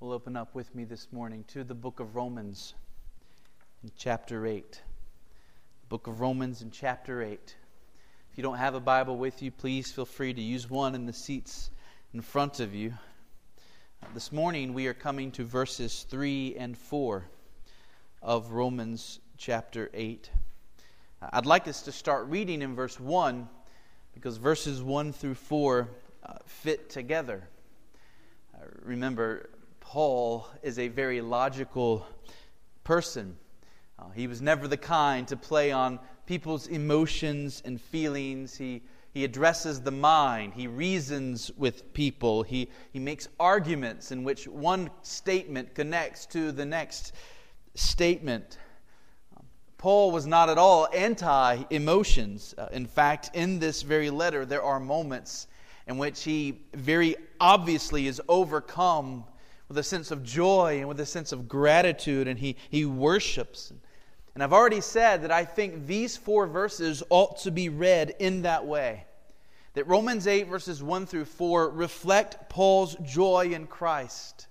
will 0.00 0.12
open 0.12 0.34
up 0.34 0.54
with 0.54 0.74
me 0.74 0.84
this 0.84 1.08
morning 1.12 1.44
to 1.46 1.62
the 1.62 1.74
book 1.74 2.00
of 2.00 2.16
Romans 2.16 2.72
in 3.84 3.90
chapter 3.98 4.46
8. 4.46 4.72
The 4.72 5.86
book 5.90 6.06
of 6.06 6.20
Romans 6.20 6.62
in 6.62 6.70
chapter 6.70 7.22
8. 7.22 7.54
If 8.32 8.38
you 8.38 8.42
don't 8.42 8.56
have 8.56 8.74
a 8.74 8.80
Bible 8.80 9.18
with 9.18 9.42
you, 9.42 9.50
please 9.50 9.92
feel 9.92 10.06
free 10.06 10.32
to 10.32 10.40
use 10.40 10.70
one 10.70 10.94
in 10.94 11.04
the 11.04 11.12
seats 11.12 11.70
in 12.14 12.22
front 12.22 12.60
of 12.60 12.74
you. 12.74 12.94
This 14.14 14.32
morning 14.32 14.72
we 14.72 14.86
are 14.86 14.94
coming 14.94 15.32
to 15.32 15.44
verses 15.44 16.06
3 16.08 16.56
and 16.56 16.78
4 16.78 17.26
of 18.22 18.52
Romans 18.52 19.20
chapter 19.36 19.90
8. 19.92 20.30
Uh, 21.20 21.28
I'd 21.34 21.44
like 21.44 21.68
us 21.68 21.82
to 21.82 21.92
start 21.92 22.26
reading 22.28 22.62
in 22.62 22.74
verse 22.74 22.98
1 22.98 23.46
because 24.14 24.38
verses 24.38 24.82
1 24.82 25.12
through 25.12 25.34
4 25.34 25.90
uh, 26.24 26.32
fit 26.46 26.88
together. 26.88 27.46
Uh, 28.54 28.64
remember, 28.82 29.50
Paul 29.90 30.46
is 30.62 30.78
a 30.78 30.86
very 30.86 31.20
logical 31.20 32.06
person. 32.84 33.36
Uh, 33.98 34.04
he 34.14 34.28
was 34.28 34.40
never 34.40 34.68
the 34.68 34.76
kind 34.76 35.26
to 35.26 35.36
play 35.36 35.72
on 35.72 35.98
people's 36.26 36.68
emotions 36.68 37.60
and 37.64 37.80
feelings. 37.80 38.56
He, 38.56 38.82
he 39.12 39.24
addresses 39.24 39.80
the 39.80 39.90
mind. 39.90 40.54
He 40.54 40.68
reasons 40.68 41.50
with 41.56 41.92
people. 41.92 42.44
He, 42.44 42.70
he 42.92 43.00
makes 43.00 43.26
arguments 43.40 44.12
in 44.12 44.22
which 44.22 44.46
one 44.46 44.90
statement 45.02 45.74
connects 45.74 46.24
to 46.26 46.52
the 46.52 46.64
next 46.64 47.12
statement. 47.74 48.58
Paul 49.76 50.12
was 50.12 50.24
not 50.24 50.48
at 50.48 50.56
all 50.56 50.86
anti 50.94 51.64
emotions. 51.70 52.54
Uh, 52.56 52.68
in 52.70 52.86
fact, 52.86 53.30
in 53.34 53.58
this 53.58 53.82
very 53.82 54.10
letter, 54.10 54.46
there 54.46 54.62
are 54.62 54.78
moments 54.78 55.48
in 55.88 55.98
which 55.98 56.22
he 56.22 56.60
very 56.74 57.16
obviously 57.40 58.06
is 58.06 58.22
overcome 58.28 59.24
with 59.70 59.78
a 59.78 59.84
sense 59.84 60.10
of 60.10 60.24
joy 60.24 60.78
and 60.80 60.88
with 60.88 60.98
a 60.98 61.06
sense 61.06 61.30
of 61.30 61.46
gratitude, 61.48 62.26
and 62.26 62.40
he, 62.40 62.56
he 62.70 62.84
worships. 62.84 63.72
And 64.34 64.42
I've 64.42 64.52
already 64.52 64.80
said 64.80 65.22
that 65.22 65.30
I 65.30 65.44
think 65.44 65.86
these 65.86 66.16
four 66.16 66.48
verses 66.48 67.04
ought 67.08 67.38
to 67.42 67.52
be 67.52 67.68
read 67.68 68.16
in 68.18 68.42
that 68.42 68.66
way. 68.66 69.04
That 69.74 69.86
Romans 69.86 70.26
8, 70.26 70.48
verses 70.48 70.82
1 70.82 71.06
through 71.06 71.26
4, 71.26 71.70
reflect 71.70 72.50
Paul's 72.50 72.96
joy 73.04 73.52
in 73.52 73.68
Christ. 73.68 74.48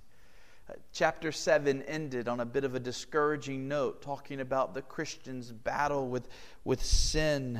Uh, 0.69 0.75
chapter 0.93 1.33
7 1.33 1.81
ended 1.81 2.29
on 2.29 2.39
a 2.39 2.45
bit 2.45 2.63
of 2.63 2.75
a 2.75 2.79
discouraging 2.79 3.67
note, 3.67 4.01
talking 4.01 4.39
about 4.39 4.73
the 4.73 4.83
Christian's 4.83 5.51
battle 5.51 6.07
with, 6.07 6.29
with 6.63 6.81
sin. 6.81 7.59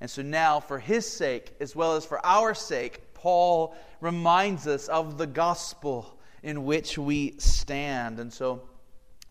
And 0.00 0.08
so 0.08 0.22
now, 0.22 0.60
for 0.60 0.78
his 0.78 1.10
sake, 1.10 1.56
as 1.58 1.74
well 1.74 1.96
as 1.96 2.06
for 2.06 2.24
our 2.24 2.54
sake, 2.54 3.14
Paul 3.14 3.74
reminds 4.00 4.68
us 4.68 4.86
of 4.86 5.18
the 5.18 5.26
gospel 5.26 6.13
in 6.44 6.64
which 6.64 6.98
we 6.98 7.34
stand. 7.38 8.20
And 8.20 8.30
so 8.30 8.62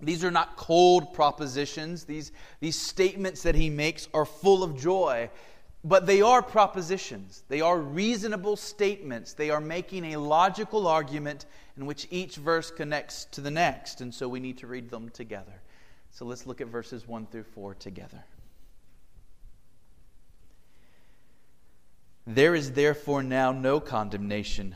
these 0.02 0.23
are 0.23 0.31
not 0.31 0.58
cold 0.58 1.14
propositions. 1.14 2.03
These, 2.06 2.31
these 2.59 2.78
statements 2.78 3.44
that 3.44 3.53
he 3.53 3.69
makes 3.69 4.09
are 4.16 4.25
full 4.25 4.64
of 4.64 4.78
joy, 4.78 5.30
but 5.84 6.08
they 6.08 6.22
are 6.22 6.41
propositions. 6.41 7.44
They 7.50 7.61
are 7.61 7.78
reasonable 7.78 8.56
statements. 8.56 9.34
They 9.34 9.52
are 9.52 9.61
making 9.61 10.14
a 10.14 10.19
logical 10.19 10.88
argument 10.88 11.45
in 11.78 11.86
which 11.86 12.08
each 12.09 12.38
verse 12.38 12.72
connects 12.72 13.25
to 13.25 13.41
the 13.41 13.52
next. 13.52 14.02
And 14.02 14.11
so 14.14 14.28
we 14.28 14.39
need 14.39 14.58
to 14.58 14.67
read 14.67 14.89
them 14.89 15.09
together. 15.09 15.61
So 16.09 16.25
let's 16.25 16.47
look 16.47 16.61
at 16.61 16.67
verses 16.67 17.08
1 17.08 17.28
through 17.28 17.44
4 17.44 17.75
together. 17.75 18.23
There 22.25 22.56
is 22.56 22.72
therefore 22.72 23.22
now 23.22 23.52
no 23.52 23.80
condemnation 23.80 24.75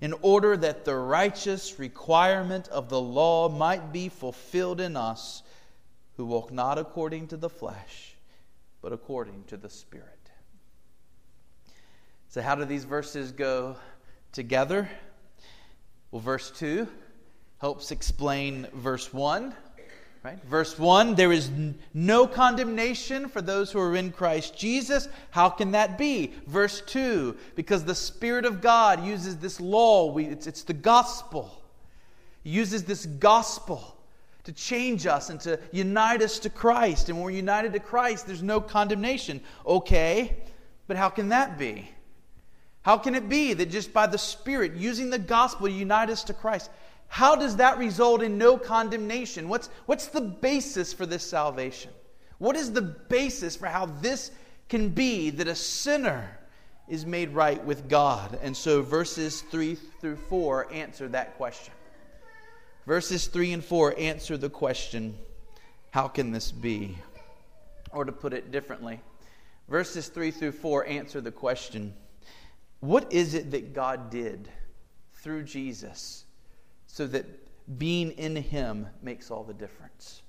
in 0.00 0.14
order 0.22 0.56
that 0.56 0.84
the 0.84 0.94
righteous 0.94 1.78
requirement 1.78 2.68
of 2.68 2.88
the 2.88 3.00
law 3.00 3.48
might 3.48 3.92
be 3.92 4.08
fulfilled 4.08 4.80
in 4.80 4.96
us 4.96 5.42
who 6.16 6.24
walk 6.26 6.52
not 6.52 6.78
according 6.78 7.28
to 7.28 7.36
the 7.36 7.50
flesh, 7.50 8.14
but 8.82 8.92
according 8.92 9.44
to 9.44 9.56
the 9.56 9.70
Spirit. 9.70 10.08
So, 12.28 12.42
how 12.42 12.54
do 12.54 12.64
these 12.64 12.84
verses 12.84 13.32
go 13.32 13.76
together? 14.32 14.88
Well, 16.10 16.20
verse 16.20 16.50
2 16.50 16.88
helps 17.58 17.90
explain 17.90 18.66
verse 18.74 19.12
1. 19.12 19.54
Right? 20.24 20.42
Verse 20.44 20.78
1 20.78 21.16
there 21.16 21.32
is 21.32 21.50
no 21.92 22.26
condemnation 22.26 23.28
for 23.28 23.42
those 23.42 23.70
who 23.70 23.78
are 23.78 23.94
in 23.94 24.10
Christ 24.10 24.56
Jesus. 24.56 25.06
How 25.30 25.50
can 25.50 25.72
that 25.72 25.98
be? 25.98 26.32
Verse 26.46 26.80
2 26.80 27.36
because 27.54 27.84
the 27.84 27.94
Spirit 27.94 28.46
of 28.46 28.62
God 28.62 29.04
uses 29.04 29.36
this 29.36 29.60
law, 29.60 30.10
we, 30.10 30.24
it's, 30.24 30.46
it's 30.46 30.62
the 30.62 30.72
gospel. 30.72 31.62
He 32.42 32.50
uses 32.50 32.84
this 32.84 33.04
gospel 33.04 33.98
to 34.44 34.52
change 34.52 35.06
us 35.06 35.28
and 35.28 35.38
to 35.40 35.60
unite 35.72 36.22
us 36.22 36.38
to 36.40 36.50
Christ. 36.50 37.10
And 37.10 37.18
when 37.18 37.26
we're 37.26 37.30
united 37.32 37.74
to 37.74 37.78
Christ, 37.78 38.26
there's 38.26 38.42
no 38.42 38.62
condemnation. 38.62 39.42
Okay, 39.66 40.36
but 40.86 40.96
how 40.96 41.10
can 41.10 41.28
that 41.30 41.58
be? 41.58 41.90
How 42.80 42.98
can 42.98 43.14
it 43.14 43.28
be 43.28 43.54
that 43.54 43.70
just 43.70 43.92
by 43.92 44.06
the 44.06 44.18
Spirit 44.18 44.74
using 44.74 45.08
the 45.08 45.18
gospel 45.18 45.68
unite 45.68 46.10
us 46.10 46.24
to 46.24 46.34
Christ? 46.34 46.70
How 47.08 47.36
does 47.36 47.56
that 47.56 47.78
result 47.78 48.22
in 48.22 48.38
no 48.38 48.58
condemnation? 48.58 49.48
What's, 49.48 49.68
what's 49.86 50.06
the 50.06 50.20
basis 50.20 50.92
for 50.92 51.06
this 51.06 51.24
salvation? 51.24 51.90
What 52.38 52.56
is 52.56 52.72
the 52.72 52.82
basis 52.82 53.56
for 53.56 53.66
how 53.66 53.86
this 53.86 54.30
can 54.68 54.88
be 54.88 55.30
that 55.30 55.46
a 55.46 55.54
sinner 55.54 56.38
is 56.88 57.06
made 57.06 57.30
right 57.30 57.64
with 57.64 57.88
God? 57.88 58.38
And 58.42 58.56
so 58.56 58.82
verses 58.82 59.42
3 59.42 59.76
through 60.00 60.16
4 60.16 60.72
answer 60.72 61.08
that 61.08 61.36
question. 61.36 61.72
Verses 62.86 63.28
3 63.28 63.52
and 63.52 63.64
4 63.64 63.94
answer 63.98 64.36
the 64.36 64.50
question 64.50 65.16
how 65.90 66.08
can 66.08 66.32
this 66.32 66.50
be? 66.50 66.98
Or 67.92 68.04
to 68.04 68.10
put 68.10 68.32
it 68.32 68.50
differently, 68.50 69.00
verses 69.68 70.08
3 70.08 70.32
through 70.32 70.52
4 70.52 70.86
answer 70.86 71.20
the 71.20 71.30
question 71.30 71.94
what 72.84 73.14
is 73.14 73.32
it 73.32 73.52
that 73.52 73.72
God 73.72 74.10
did 74.10 74.46
through 75.14 75.44
Jesus 75.44 76.26
so 76.94 77.08
that 77.08 77.26
being 77.76 78.12
in 78.12 78.36
Him 78.36 78.86
makes 79.02 79.28
all 79.28 79.42
the 79.42 79.52
difference. 79.52 80.22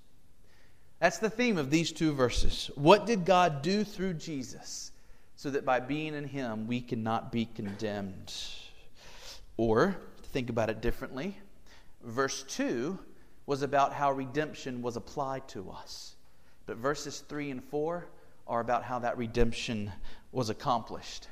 That's 0.99 1.19
the 1.19 1.29
theme 1.29 1.59
of 1.59 1.69
these 1.69 1.91
two 1.91 2.11
verses. 2.11 2.71
What 2.73 3.05
did 3.05 3.23
God 3.23 3.61
do 3.61 3.83
through 3.83 4.15
Jesus 4.15 4.91
so 5.35 5.51
that 5.51 5.63
by 5.63 5.79
being 5.79 6.15
in 6.15 6.23
Him 6.23 6.65
we 6.65 6.81
cannot 6.81 7.31
be 7.31 7.45
condemned? 7.45 8.33
Or, 9.57 9.95
think 10.23 10.49
about 10.49 10.71
it 10.71 10.81
differently, 10.81 11.37
verse 12.03 12.41
2 12.47 12.97
was 13.45 13.61
about 13.61 13.93
how 13.93 14.11
redemption 14.11 14.81
was 14.81 14.95
applied 14.95 15.47
to 15.49 15.69
us. 15.69 16.15
But 16.65 16.77
verses 16.77 17.19
3 17.29 17.51
and 17.51 17.63
4 17.63 18.07
are 18.47 18.59
about 18.59 18.83
how 18.83 18.97
that 18.97 19.19
redemption 19.19 19.91
was 20.31 20.49
accomplished. 20.49 21.27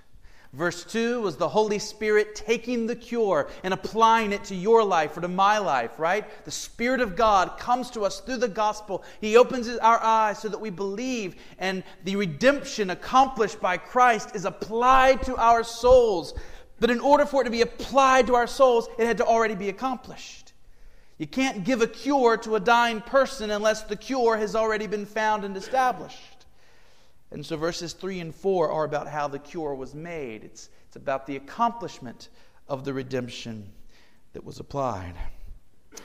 Verse 0.54 0.84
2 0.84 1.20
was 1.22 1.36
the 1.36 1.50
Holy 1.50 1.80
Spirit 1.80 2.36
taking 2.36 2.86
the 2.86 2.96
cure 2.96 3.50
and 3.64 3.74
applying 3.74 4.32
it 4.32 4.44
to 4.46 4.56
your 4.56 4.84
life 4.84 5.18
or 5.18 5.22
to 5.22 5.28
my 5.28 5.58
life, 5.58 5.98
right? 5.98 6.26
The 6.46 6.52
Spirit 6.52 7.02
of 7.02 7.16
God 7.16 7.58
comes 7.58 7.90
to 7.92 8.02
us 8.02 8.20
through 8.20 8.38
the 8.38 8.48
gospel. 8.48 9.04
He 9.20 9.36
opens 9.36 9.68
our 9.68 10.00
eyes 10.00 10.38
so 10.38 10.50
that 10.50 10.62
we 10.62 10.70
believe, 10.70 11.38
and 11.58 11.84
the 12.04 12.18
redemption 12.18 12.92
accomplished 12.92 13.60
by 13.60 13.78
Christ 13.78 14.36
is 14.36 14.46
applied 14.46 15.24
to 15.24 15.36
our 15.38 15.64
souls. 15.64 16.36
But 16.80 16.92
in 16.92 17.00
order 17.00 17.26
for 17.26 17.42
it 17.42 17.46
to 17.46 17.50
be 17.50 17.62
applied 17.62 18.28
to 18.28 18.36
our 18.36 18.48
souls, 18.48 18.88
it 19.00 19.08
had 19.08 19.18
to 19.18 19.26
already 19.26 19.56
be 19.56 19.70
accomplished. 19.70 20.54
You 21.18 21.26
can't 21.26 21.64
give 21.64 21.82
a 21.82 21.88
cure 21.88 22.38
to 22.38 22.58
a 22.58 22.60
dying 22.60 23.02
person 23.02 23.50
unless 23.50 23.84
the 23.84 23.96
cure 23.96 24.38
has 24.38 24.56
already 24.56 24.86
been 24.86 25.08
found 25.08 25.46
and 25.46 25.58
established. 25.58 26.33
And 27.34 27.44
so 27.44 27.58
verses 27.58 27.94
3 27.94 28.20
and 28.20 28.34
4 28.34 28.70
are 28.70 28.84
about 28.84 29.08
how 29.08 29.28
the 29.28 29.40
cure 29.40 29.74
was 29.74 29.96
made, 29.96 30.44
it's, 30.44 30.70
it's 30.88 30.96
about 30.96 31.26
the 31.26 31.36
accomplishment 31.36 32.30
of 32.68 32.86
the 32.86 32.94
redemption 32.94 33.72
that 34.34 34.44
was 34.44 34.60
applied. 34.60 35.16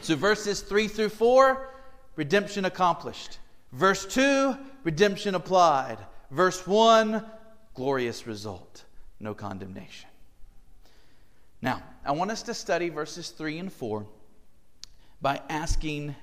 So 0.00 0.16
verses 0.16 0.62
3 0.62 0.88
through 0.88 1.10
4, 1.10 1.70
redemption 2.16 2.64
accomplished. 2.64 3.38
Verse 3.72 4.06
2, 4.06 4.56
redemption 4.84 5.34
applied. 5.34 5.98
Verse 6.30 6.66
1, 6.66 7.24
glorious 7.74 8.26
result, 8.26 8.84
no 9.20 9.34
condemnation. 9.34 10.08
Now, 11.60 11.82
I 12.06 12.12
want 12.12 12.30
us 12.30 12.42
to 12.44 12.54
study 12.54 12.88
verses 12.88 13.30
3 13.30 13.58
and 13.58 13.72
4 13.72 14.06
by 15.20 15.42
asking 15.50 16.14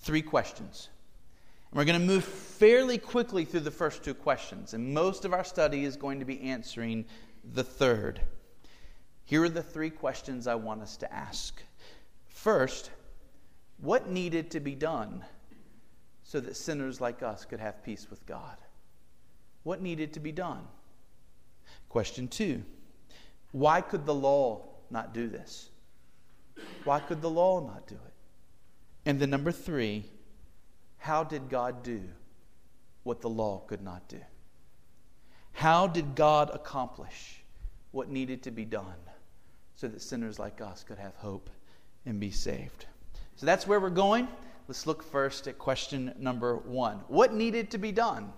three 0.00 0.22
questions. 0.22 0.88
And 1.70 1.78
we're 1.78 1.84
going 1.84 2.00
to 2.00 2.06
move 2.06 2.24
fairly 2.24 2.98
quickly 2.98 3.44
through 3.44 3.60
the 3.60 3.70
first 3.70 4.02
two 4.02 4.14
questions, 4.14 4.74
and 4.74 4.92
most 4.92 5.24
of 5.24 5.32
our 5.32 5.44
study 5.44 5.84
is 5.84 5.96
going 5.96 6.18
to 6.18 6.24
be 6.24 6.40
answering 6.40 7.04
the 7.54 7.62
third. 7.62 8.20
Here 9.24 9.44
are 9.44 9.48
the 9.48 9.62
three 9.62 9.90
questions 9.90 10.46
I 10.46 10.56
want 10.56 10.82
us 10.82 10.96
to 10.98 11.12
ask. 11.12 11.62
First, 12.28 12.90
what 13.80 14.08
needed 14.08 14.50
to 14.50 14.60
be 14.60 14.74
done 14.74 15.24
so 16.24 16.40
that 16.40 16.56
sinners 16.56 17.00
like 17.00 17.22
us 17.22 17.44
could 17.44 17.60
have 17.60 17.84
peace 17.84 18.08
with 18.10 18.26
God? 18.26 18.56
What 19.62 19.80
needed 19.80 20.12
to 20.14 20.20
be 20.20 20.32
done? 20.32 20.66
Question 21.88 22.26
two, 22.26 22.64
why 23.52 23.80
could 23.80 24.06
the 24.06 24.14
law 24.14 24.66
not 24.90 25.14
do 25.14 25.28
this? 25.28 25.70
Why 26.84 26.98
could 27.00 27.22
the 27.22 27.30
law 27.30 27.60
not 27.60 27.86
do 27.86 27.94
it? 27.94 28.14
And 29.06 29.20
then 29.20 29.30
number 29.30 29.52
three, 29.52 30.06
how 31.00 31.24
did 31.24 31.48
God 31.48 31.82
do 31.82 32.02
what 33.02 33.22
the 33.22 33.28
law 33.28 33.62
could 33.66 33.82
not 33.82 34.06
do? 34.08 34.20
How 35.52 35.86
did 35.86 36.14
God 36.14 36.50
accomplish 36.52 37.42
what 37.90 38.08
needed 38.08 38.42
to 38.44 38.50
be 38.50 38.66
done 38.66 38.84
so 39.76 39.88
that 39.88 40.02
sinners 40.02 40.38
like 40.38 40.60
us 40.60 40.84
could 40.84 40.98
have 40.98 41.14
hope 41.16 41.48
and 42.04 42.20
be 42.20 42.30
saved? 42.30 42.84
So 43.36 43.46
that's 43.46 43.66
where 43.66 43.80
we're 43.80 43.88
going. 43.88 44.28
Let's 44.68 44.86
look 44.86 45.02
first 45.02 45.48
at 45.48 45.58
question 45.58 46.14
number 46.18 46.56
one. 46.56 46.98
What 47.08 47.32
needed 47.32 47.70
to 47.70 47.78
be 47.78 47.92
done? 47.92 48.32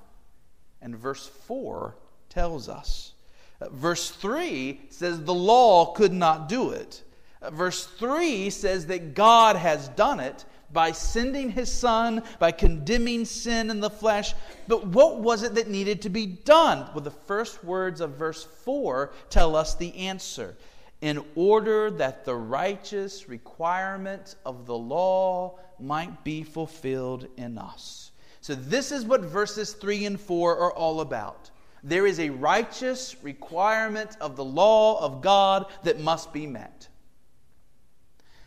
And 0.80 0.96
verse 0.96 1.26
4 1.26 1.96
tells 2.28 2.68
us. 2.68 3.12
Uh, 3.60 3.70
verse 3.70 4.08
3 4.08 4.82
says 4.88 5.20
the 5.24 5.34
law 5.34 5.92
could 5.92 6.12
not 6.12 6.48
do 6.48 6.70
it. 6.70 7.02
Uh, 7.42 7.50
verse 7.50 7.84
3 7.84 8.50
says 8.50 8.86
that 8.86 9.14
God 9.14 9.56
has 9.56 9.88
done 9.88 10.20
it 10.20 10.44
by 10.72 10.92
sending 10.92 11.50
his 11.50 11.70
son, 11.70 12.22
by 12.38 12.52
condemning 12.52 13.24
sin 13.24 13.70
in 13.70 13.80
the 13.80 13.90
flesh. 13.90 14.34
But 14.68 14.86
what 14.86 15.20
was 15.20 15.42
it 15.42 15.54
that 15.54 15.68
needed 15.68 16.02
to 16.02 16.08
be 16.08 16.26
done? 16.26 16.88
Well, 16.94 17.04
the 17.04 17.10
first 17.10 17.62
words 17.64 18.00
of 18.00 18.12
verse 18.12 18.44
4 18.64 19.12
tell 19.30 19.56
us 19.56 19.74
the 19.74 19.94
answer. 19.96 20.56
In 21.00 21.24
order 21.34 21.90
that 21.90 22.24
the 22.24 22.34
righteous 22.36 23.28
requirement 23.28 24.36
of 24.46 24.66
the 24.66 24.76
law 24.76 25.58
might 25.80 26.22
be 26.22 26.44
fulfilled 26.44 27.26
in 27.36 27.58
us. 27.58 28.12
So, 28.40 28.54
this 28.54 28.92
is 28.92 29.04
what 29.04 29.20
verses 29.20 29.72
3 29.72 30.06
and 30.06 30.20
4 30.20 30.56
are 30.56 30.72
all 30.72 31.00
about. 31.00 31.50
There 31.84 32.06
is 32.06 32.20
a 32.20 32.30
righteous 32.30 33.16
requirement 33.22 34.16
of 34.20 34.36
the 34.36 34.44
law 34.44 35.04
of 35.04 35.20
God 35.20 35.66
that 35.82 36.00
must 36.00 36.32
be 36.32 36.46
met. 36.46 36.88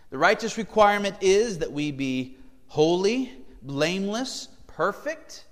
The 0.10 0.18
righteous 0.18 0.57
requirement 0.57 1.18
is 1.22 1.60
that 1.60 1.72
we 1.72 1.92
be 1.92 2.38
holy, 2.68 3.31
blameless, 3.62 4.50
perfect. 4.68 5.46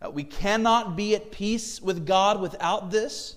Uh, 0.00 0.10
we 0.10 0.24
cannot 0.24 0.96
be 0.96 1.14
at 1.14 1.30
peace 1.30 1.80
with 1.80 2.06
God 2.06 2.40
without 2.40 2.90
this. 2.90 3.36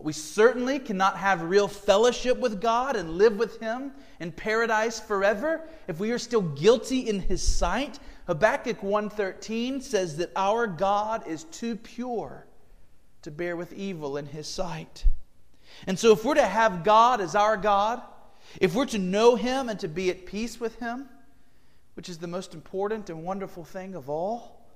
We 0.00 0.12
certainly 0.12 0.78
cannot 0.78 1.16
have 1.16 1.42
real 1.42 1.68
fellowship 1.68 2.38
with 2.38 2.60
God 2.60 2.96
and 2.96 3.18
live 3.18 3.36
with 3.36 3.60
Him 3.60 3.92
in 4.18 4.32
paradise 4.32 4.98
forever 4.98 5.60
if 5.86 6.00
we 6.00 6.10
are 6.10 6.18
still 6.18 6.42
guilty 6.42 7.08
in 7.08 7.20
His 7.20 7.42
sight. 7.42 7.98
Habakkuk 8.26 8.80
1:13 8.80 9.80
says 9.80 10.16
that 10.16 10.32
our 10.34 10.66
God 10.66 11.26
is 11.26 11.44
too 11.44 11.76
pure 11.76 12.46
to 13.22 13.30
bear 13.30 13.56
with 13.56 13.72
evil 13.72 14.16
in 14.16 14.26
His 14.26 14.48
sight. 14.48 15.04
And 15.86 15.98
so, 15.98 16.12
if 16.12 16.24
we're 16.24 16.34
to 16.34 16.46
have 16.46 16.84
God 16.84 17.20
as 17.20 17.34
our 17.34 17.56
God, 17.56 18.02
if 18.60 18.74
we're 18.74 18.86
to 18.86 18.98
know 18.98 19.36
Him 19.36 19.68
and 19.68 19.78
to 19.80 19.88
be 19.88 20.10
at 20.10 20.26
peace 20.26 20.60
with 20.60 20.78
Him, 20.78 21.08
which 21.94 22.08
is 22.08 22.18
the 22.18 22.26
most 22.26 22.54
important 22.54 23.10
and 23.10 23.24
wonderful 23.24 23.64
thing 23.64 23.94
of 23.94 24.08
all, 24.08 24.66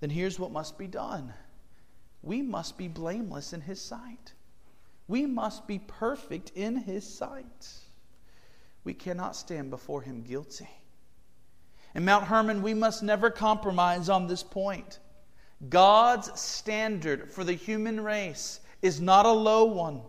then 0.00 0.10
here's 0.10 0.38
what 0.38 0.52
must 0.52 0.78
be 0.78 0.86
done 0.86 1.32
we 2.22 2.42
must 2.42 2.76
be 2.76 2.88
blameless 2.88 3.52
in 3.52 3.60
His 3.60 3.80
sight. 3.80 4.32
We 5.06 5.24
must 5.24 5.66
be 5.66 5.78
perfect 5.78 6.52
in 6.54 6.76
His 6.76 7.08
sight. 7.08 7.68
We 8.84 8.92
cannot 8.92 9.36
stand 9.36 9.70
before 9.70 10.02
Him 10.02 10.22
guilty. 10.22 10.68
In 11.94 12.04
Mount 12.04 12.24
Hermon, 12.24 12.62
we 12.62 12.74
must 12.74 13.02
never 13.02 13.30
compromise 13.30 14.08
on 14.08 14.26
this 14.26 14.42
point. 14.42 14.98
God's 15.68 16.38
standard 16.38 17.32
for 17.32 17.44
the 17.44 17.54
human 17.54 18.00
race 18.00 18.60
is 18.82 19.00
not 19.00 19.26
a 19.26 19.32
low 19.32 19.64
one. 19.64 20.02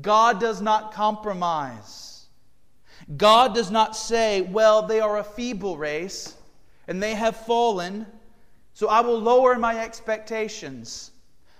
God 0.00 0.40
does 0.40 0.60
not 0.60 0.92
compromise. 0.92 2.26
God 3.16 3.54
does 3.54 3.70
not 3.70 3.96
say, 3.96 4.42
well, 4.42 4.82
they 4.82 5.00
are 5.00 5.18
a 5.18 5.24
feeble 5.24 5.76
race 5.76 6.36
and 6.86 7.02
they 7.02 7.14
have 7.14 7.36
fallen, 7.36 8.06
so 8.72 8.88
I 8.88 9.00
will 9.00 9.18
lower 9.18 9.56
my 9.58 9.78
expectations. 9.78 11.10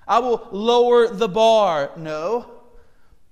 I 0.06 0.18
will 0.18 0.48
lower 0.52 1.08
the 1.08 1.28
bar. 1.28 1.90
No. 1.96 2.50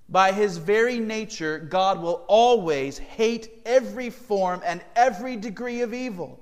By 0.09 0.33
his 0.33 0.57
very 0.57 0.99
nature, 0.99 1.59
God 1.59 2.01
will 2.01 2.25
always 2.29 2.99
hate 2.99 3.51
every 3.67 4.11
form 4.11 4.63
and 4.65 4.81
every 4.97 5.37
degree 5.37 5.83
of 5.83 5.93
evil, 5.93 6.41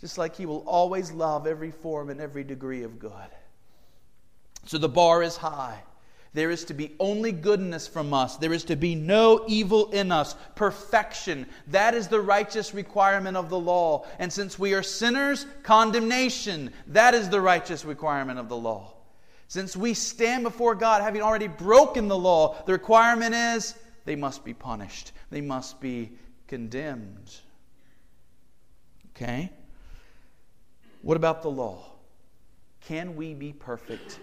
just 0.00 0.16
like 0.16 0.36
he 0.36 0.46
will 0.46 0.64
always 0.66 1.10
love 1.10 1.46
every 1.46 1.70
form 1.70 2.10
and 2.10 2.20
every 2.20 2.44
degree 2.44 2.82
of 2.82 2.98
good. 2.98 3.12
So 4.66 4.78
the 4.78 4.88
bar 4.88 5.22
is 5.22 5.36
high. 5.36 5.82
There 6.32 6.50
is 6.50 6.64
to 6.66 6.74
be 6.74 6.94
only 7.00 7.32
goodness 7.32 7.88
from 7.88 8.14
us. 8.14 8.36
There 8.36 8.52
is 8.52 8.64
to 8.64 8.76
be 8.76 8.94
no 8.94 9.44
evil 9.48 9.90
in 9.90 10.12
us. 10.12 10.36
Perfection. 10.54 11.46
That 11.68 11.94
is 11.94 12.06
the 12.06 12.20
righteous 12.20 12.72
requirement 12.72 13.36
of 13.36 13.50
the 13.50 13.58
law. 13.58 14.06
And 14.20 14.32
since 14.32 14.56
we 14.56 14.74
are 14.74 14.82
sinners, 14.82 15.44
condemnation. 15.64 16.72
That 16.86 17.14
is 17.14 17.28
the 17.28 17.40
righteous 17.40 17.84
requirement 17.84 18.38
of 18.38 18.48
the 18.48 18.56
law. 18.56 18.94
Since 19.48 19.76
we 19.76 19.94
stand 19.94 20.44
before 20.44 20.76
God 20.76 21.02
having 21.02 21.22
already 21.22 21.48
broken 21.48 22.06
the 22.06 22.16
law, 22.16 22.62
the 22.64 22.72
requirement 22.72 23.34
is 23.34 23.74
they 24.04 24.14
must 24.14 24.44
be 24.44 24.54
punished, 24.54 25.10
they 25.30 25.40
must 25.40 25.80
be 25.80 26.12
condemned. 26.46 27.34
Okay? 29.16 29.50
What 31.02 31.16
about 31.16 31.42
the 31.42 31.50
law? 31.50 31.82
Can 32.82 33.16
we 33.16 33.34
be 33.34 33.52
perfect 33.52 34.20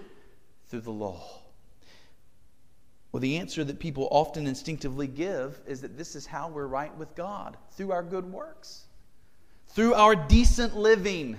through 0.67 0.81
the 0.81 0.91
law? 0.91 1.21
Well, 3.17 3.21
the 3.23 3.37
answer 3.37 3.63
that 3.63 3.79
people 3.79 4.07
often 4.11 4.45
instinctively 4.45 5.07
give 5.07 5.59
is 5.65 5.81
that 5.81 5.97
this 5.97 6.15
is 6.15 6.27
how 6.27 6.49
we're 6.49 6.67
right 6.67 6.95
with 6.97 7.15
God 7.15 7.57
through 7.71 7.91
our 7.91 8.03
good 8.03 8.31
works, 8.31 8.83
through 9.69 9.95
our 9.95 10.15
decent 10.15 10.77
living, 10.77 11.35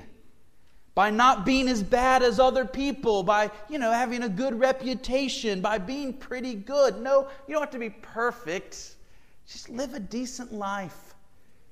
by 0.97 1.11
not 1.11 1.47
being 1.47 1.69
as 1.69 1.85
bad 1.85 2.25
as 2.25 2.41
other 2.41 2.65
people, 2.65 3.23
by, 3.23 3.53
you 3.69 3.79
know, 3.79 3.93
having 3.93 4.25
a 4.25 4.29
good 4.29 4.59
reputation, 4.59 5.61
by 5.61 5.79
being 5.79 6.13
pretty 6.13 6.57
good. 6.57 7.01
No, 7.01 7.29
you 7.47 7.53
don't 7.55 7.63
have 7.63 7.71
to 7.71 7.79
be 7.79 7.91
perfect. 7.91 8.97
Just 9.47 9.69
live 9.69 9.95
a 9.95 10.01
decent 10.01 10.53
life. 10.53 11.15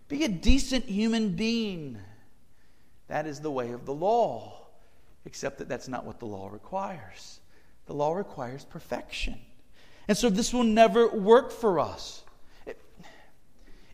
Be 0.07 0.23
a 0.23 0.29
decent 0.29 0.85
human 0.85 1.35
being. 1.35 1.99
That 3.09 3.27
is 3.27 3.41
the 3.41 3.51
way 3.51 3.73
of 3.73 3.85
the 3.85 3.95
law, 3.95 4.69
except 5.25 5.59
that 5.59 5.69
that's 5.69 5.89
not 5.89 6.05
what 6.05 6.21
the 6.21 6.27
law 6.27 6.47
requires. 6.47 7.41
The 7.87 7.95
law 7.95 8.13
requires 8.15 8.65
perfection. 8.65 9.41
And 10.09 10.17
so 10.17 10.31
this 10.31 10.53
will 10.53 10.65
never 10.65 11.09
work 11.09 11.51
for 11.51 11.81
us. 11.81 12.23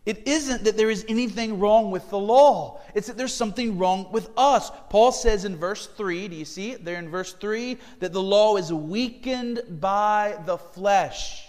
It, 0.05 0.27
isn't 0.27 0.65
that 0.65 0.75
there 0.75 0.89
is 0.89 1.05
anything 1.07 1.59
wrong 1.59 1.89
with 1.89 2.09
the 2.09 2.19
law, 2.19 2.81
it's 2.93 3.07
that 3.07 3.17
there's 3.17 3.33
something 3.33 3.77
wrong 3.77 4.11
with 4.11 4.29
us. 4.35 4.69
Paul 4.89 5.13
says 5.13 5.45
in 5.45 5.55
verse 5.55 5.87
3, 5.87 6.27
do 6.27 6.35
you 6.35 6.45
see 6.45 6.71
it 6.71 6.83
there 6.83 6.99
in 6.99 7.09
verse 7.09 7.33
3? 7.33 7.77
That 7.99 8.11
the 8.11 8.21
law 8.21 8.57
is 8.57 8.73
weakened 8.73 9.61
by 9.79 10.37
the 10.45 10.57
flesh. 10.57 11.47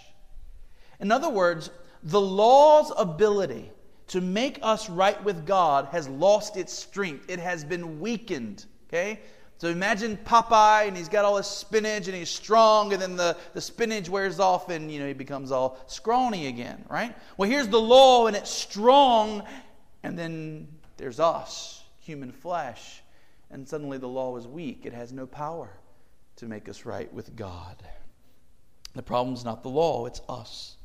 In 1.01 1.11
other 1.11 1.29
words, 1.29 1.69
the 2.03 2.21
law's 2.21 2.93
ability 2.97 3.71
to 4.07 4.21
make 4.21 4.59
us 4.61 4.89
right 4.89 5.21
with 5.23 5.45
God 5.45 5.89
has 5.91 6.07
lost 6.07 6.55
its 6.55 6.71
strength, 6.71 7.29
it 7.29 7.39
has 7.39 7.65
been 7.65 7.99
weakened. 7.99 8.65
Okay? 8.87 9.19
So 9.57 9.69
imagine 9.69 10.17
Popeye 10.17 10.87
and 10.87 10.97
he's 10.97 11.07
got 11.07 11.23
all 11.23 11.37
his 11.37 11.47
spinach 11.47 12.07
and 12.07 12.15
he's 12.15 12.29
strong, 12.29 12.91
and 12.91 13.01
then 13.01 13.15
the, 13.15 13.37
the 13.53 13.61
spinach 13.61 14.09
wears 14.09 14.39
off 14.39 14.69
and 14.69 14.91
you 14.91 14.99
know 14.99 15.07
he 15.07 15.13
becomes 15.13 15.51
all 15.51 15.77
scrawny 15.87 16.47
again, 16.47 16.83
right? 16.89 17.15
Well, 17.37 17.49
here's 17.49 17.69
the 17.69 17.79
law 17.79 18.27
and 18.27 18.35
it's 18.35 18.49
strong, 18.49 19.43
and 20.03 20.19
then 20.19 20.67
there's 20.97 21.19
us, 21.19 21.83
human 21.99 22.31
flesh, 22.31 23.01
and 23.49 23.67
suddenly 23.67 23.97
the 23.97 24.07
law 24.07 24.35
is 24.37 24.45
weak. 24.45 24.85
It 24.85 24.93
has 24.93 25.13
no 25.13 25.25
power 25.25 25.69
to 26.37 26.45
make 26.45 26.67
us 26.67 26.85
right 26.85 27.11
with 27.13 27.35
God. 27.35 27.77
The 28.93 29.03
problem's 29.03 29.45
not 29.45 29.63
the 29.63 29.69
law, 29.69 30.05
it's 30.05 30.21
us. 30.27 30.75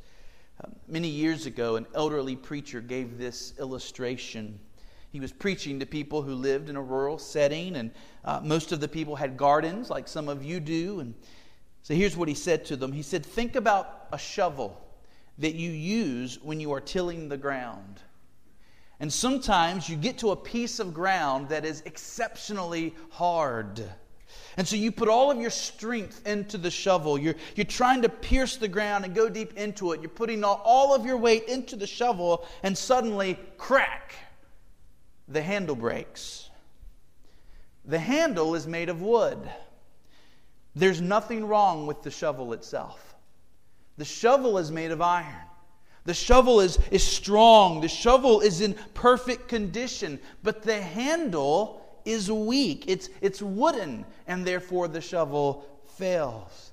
Uh, 0.62 0.68
many 0.86 1.08
years 1.08 1.46
ago, 1.46 1.76
an 1.76 1.86
elderly 1.94 2.36
preacher 2.36 2.80
gave 2.80 3.18
this 3.18 3.54
illustration 3.58 4.58
he 5.10 5.20
was 5.20 5.32
preaching 5.32 5.80
to 5.80 5.86
people 5.86 6.22
who 6.22 6.34
lived 6.34 6.68
in 6.68 6.76
a 6.76 6.82
rural 6.82 7.18
setting, 7.18 7.76
and 7.76 7.90
uh, 8.24 8.40
most 8.42 8.70
of 8.72 8.80
the 8.80 8.88
people 8.88 9.16
had 9.16 9.36
gardens, 9.36 9.90
like 9.90 10.06
some 10.06 10.28
of 10.28 10.44
you 10.44 10.60
do. 10.60 11.00
And 11.00 11.14
so 11.82 11.94
here's 11.94 12.16
what 12.16 12.28
he 12.28 12.34
said 12.34 12.64
to 12.66 12.76
them 12.76 12.92
He 12.92 13.02
said, 13.02 13.26
Think 13.26 13.56
about 13.56 14.06
a 14.12 14.18
shovel 14.18 14.80
that 15.38 15.54
you 15.54 15.70
use 15.70 16.38
when 16.42 16.60
you 16.60 16.72
are 16.72 16.80
tilling 16.80 17.28
the 17.28 17.36
ground. 17.36 18.00
And 19.00 19.10
sometimes 19.10 19.88
you 19.88 19.96
get 19.96 20.18
to 20.18 20.30
a 20.30 20.36
piece 20.36 20.78
of 20.78 20.92
ground 20.92 21.48
that 21.48 21.64
is 21.64 21.82
exceptionally 21.86 22.94
hard. 23.08 23.82
And 24.58 24.68
so 24.68 24.76
you 24.76 24.92
put 24.92 25.08
all 25.08 25.30
of 25.30 25.40
your 25.40 25.50
strength 25.50 26.26
into 26.26 26.58
the 26.58 26.70
shovel. 26.70 27.16
You're, 27.16 27.36
you're 27.56 27.64
trying 27.64 28.02
to 28.02 28.10
pierce 28.10 28.56
the 28.56 28.68
ground 28.68 29.06
and 29.06 29.14
go 29.14 29.30
deep 29.30 29.56
into 29.56 29.92
it. 29.92 30.02
You're 30.02 30.10
putting 30.10 30.44
all, 30.44 30.60
all 30.64 30.94
of 30.94 31.06
your 31.06 31.16
weight 31.16 31.44
into 31.44 31.76
the 31.76 31.86
shovel, 31.86 32.46
and 32.62 32.76
suddenly, 32.76 33.38
crack, 33.56 34.14
the 35.30 35.42
handle 35.42 35.76
breaks. 35.76 36.50
The 37.84 37.98
handle 37.98 38.54
is 38.54 38.66
made 38.66 38.88
of 38.88 39.00
wood. 39.00 39.38
There's 40.74 41.00
nothing 41.00 41.46
wrong 41.46 41.86
with 41.86 42.02
the 42.02 42.10
shovel 42.10 42.52
itself. 42.52 43.14
The 43.96 44.04
shovel 44.04 44.58
is 44.58 44.70
made 44.70 44.90
of 44.90 45.00
iron. 45.00 45.46
The 46.04 46.14
shovel 46.14 46.60
is, 46.60 46.78
is 46.90 47.04
strong. 47.04 47.80
The 47.80 47.88
shovel 47.88 48.40
is 48.40 48.60
in 48.60 48.74
perfect 48.94 49.48
condition. 49.48 50.18
But 50.42 50.62
the 50.62 50.80
handle 50.80 51.80
is 52.04 52.30
weak. 52.30 52.84
It's, 52.86 53.08
it's 53.20 53.42
wooden, 53.42 54.04
and 54.26 54.44
therefore 54.44 54.88
the 54.88 55.00
shovel 55.00 55.66
fails. 55.96 56.72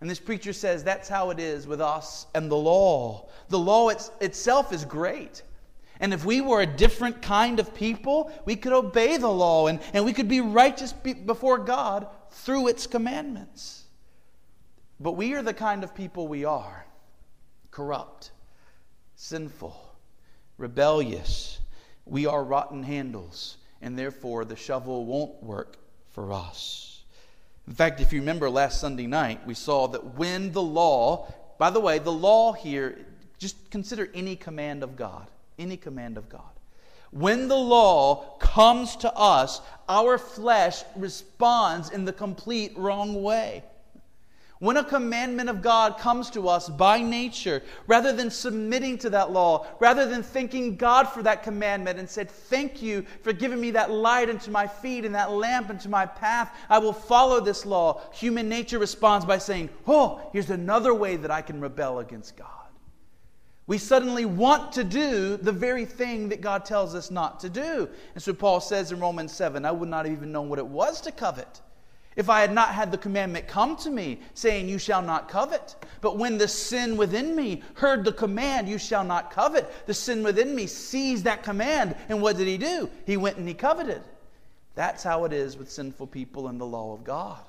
And 0.00 0.10
this 0.10 0.18
preacher 0.18 0.52
says 0.52 0.84
that's 0.84 1.08
how 1.08 1.30
it 1.30 1.38
is 1.38 1.66
with 1.66 1.80
us 1.80 2.26
and 2.34 2.50
the 2.50 2.56
law. 2.56 3.28
The 3.48 3.58
law 3.58 3.88
it's, 3.88 4.10
itself 4.20 4.72
is 4.72 4.84
great. 4.84 5.42
And 6.00 6.12
if 6.12 6.24
we 6.24 6.40
were 6.40 6.60
a 6.60 6.66
different 6.66 7.22
kind 7.22 7.60
of 7.60 7.74
people, 7.74 8.32
we 8.44 8.56
could 8.56 8.72
obey 8.72 9.16
the 9.16 9.28
law 9.28 9.68
and, 9.68 9.80
and 9.92 10.04
we 10.04 10.12
could 10.12 10.28
be 10.28 10.40
righteous 10.40 10.92
before 10.92 11.58
God 11.58 12.08
through 12.30 12.68
its 12.68 12.86
commandments. 12.86 13.84
But 14.98 15.12
we 15.12 15.34
are 15.34 15.42
the 15.42 15.54
kind 15.54 15.84
of 15.84 15.94
people 15.94 16.26
we 16.28 16.44
are 16.44 16.84
corrupt, 17.70 18.30
sinful, 19.16 19.76
rebellious. 20.58 21.58
We 22.06 22.26
are 22.26 22.44
rotten 22.44 22.82
handles, 22.84 23.56
and 23.82 23.98
therefore 23.98 24.44
the 24.44 24.56
shovel 24.56 25.04
won't 25.04 25.42
work 25.42 25.76
for 26.10 26.32
us. 26.32 27.02
In 27.66 27.72
fact, 27.72 28.00
if 28.00 28.12
you 28.12 28.20
remember 28.20 28.50
last 28.50 28.80
Sunday 28.80 29.06
night, 29.06 29.44
we 29.46 29.54
saw 29.54 29.88
that 29.88 30.16
when 30.16 30.52
the 30.52 30.62
law, 30.62 31.32
by 31.58 31.70
the 31.70 31.80
way, 31.80 31.98
the 31.98 32.12
law 32.12 32.52
here, 32.52 33.06
just 33.38 33.70
consider 33.70 34.08
any 34.14 34.36
command 34.36 34.82
of 34.82 34.96
God 34.96 35.26
any 35.58 35.76
command 35.76 36.16
of 36.16 36.28
God. 36.28 36.42
When 37.10 37.46
the 37.46 37.56
law 37.56 38.36
comes 38.38 38.96
to 38.96 39.14
us, 39.14 39.60
our 39.88 40.18
flesh 40.18 40.82
responds 40.96 41.90
in 41.90 42.04
the 42.04 42.12
complete 42.12 42.76
wrong 42.76 43.22
way. 43.22 43.62
When 44.60 44.76
a 44.76 44.84
commandment 44.84 45.50
of 45.50 45.62
God 45.62 45.98
comes 45.98 46.30
to 46.30 46.48
us 46.48 46.68
by 46.68 47.02
nature, 47.02 47.62
rather 47.86 48.12
than 48.12 48.30
submitting 48.30 48.98
to 48.98 49.10
that 49.10 49.30
law, 49.30 49.66
rather 49.78 50.06
than 50.06 50.22
thanking 50.22 50.76
God 50.76 51.04
for 51.04 51.22
that 51.22 51.42
commandment 51.42 51.98
and 51.98 52.08
said, 52.08 52.30
Thank 52.30 52.80
you 52.80 53.04
for 53.22 53.32
giving 53.32 53.60
me 53.60 53.72
that 53.72 53.90
light 53.90 54.30
unto 54.30 54.50
my 54.50 54.66
feet 54.66 55.04
and 55.04 55.14
that 55.14 55.32
lamp 55.32 55.70
unto 55.70 55.88
my 55.88 56.06
path, 56.06 56.56
I 56.70 56.78
will 56.78 56.92
follow 56.92 57.40
this 57.40 57.66
law, 57.66 58.00
human 58.12 58.48
nature 58.48 58.78
responds 58.78 59.26
by 59.26 59.38
saying, 59.38 59.70
Oh, 59.86 60.20
here's 60.32 60.50
another 60.50 60.94
way 60.94 61.16
that 61.16 61.30
I 61.30 61.42
can 61.42 61.60
rebel 61.60 61.98
against 61.98 62.36
God. 62.36 62.63
We 63.66 63.78
suddenly 63.78 64.24
want 64.24 64.72
to 64.72 64.84
do 64.84 65.36
the 65.36 65.52
very 65.52 65.86
thing 65.86 66.28
that 66.28 66.40
God 66.40 66.64
tells 66.64 66.94
us 66.94 67.10
not 67.10 67.40
to 67.40 67.48
do. 67.48 67.88
And 68.14 68.22
so 68.22 68.34
Paul 68.34 68.60
says 68.60 68.92
in 68.92 69.00
Romans 69.00 69.32
7 69.32 69.64
I 69.64 69.70
would 69.70 69.88
not 69.88 70.04
have 70.04 70.12
even 70.14 70.32
known 70.32 70.48
what 70.48 70.58
it 70.58 70.66
was 70.66 71.00
to 71.02 71.12
covet 71.12 71.60
if 72.16 72.30
I 72.30 72.40
had 72.40 72.52
not 72.52 72.68
had 72.68 72.92
the 72.92 72.98
commandment 72.98 73.48
come 73.48 73.76
to 73.78 73.90
me, 73.90 74.20
saying, 74.34 74.68
You 74.68 74.78
shall 74.78 75.02
not 75.02 75.28
covet. 75.28 75.74
But 76.00 76.16
when 76.16 76.38
the 76.38 76.46
sin 76.46 76.96
within 76.96 77.34
me 77.34 77.62
heard 77.74 78.04
the 78.04 78.12
command, 78.12 78.68
You 78.68 78.78
shall 78.78 79.04
not 79.04 79.30
covet, 79.30 79.86
the 79.86 79.94
sin 79.94 80.22
within 80.22 80.54
me 80.54 80.66
seized 80.66 81.24
that 81.24 81.42
command. 81.42 81.96
And 82.08 82.22
what 82.22 82.36
did 82.36 82.46
he 82.46 82.58
do? 82.58 82.88
He 83.06 83.16
went 83.16 83.36
and 83.36 83.48
he 83.48 83.54
coveted. 83.54 84.02
That's 84.74 85.02
how 85.02 85.24
it 85.24 85.32
is 85.32 85.56
with 85.56 85.70
sinful 85.70 86.08
people 86.08 86.48
and 86.48 86.60
the 86.60 86.66
law 86.66 86.94
of 86.94 87.04
God. 87.04 87.40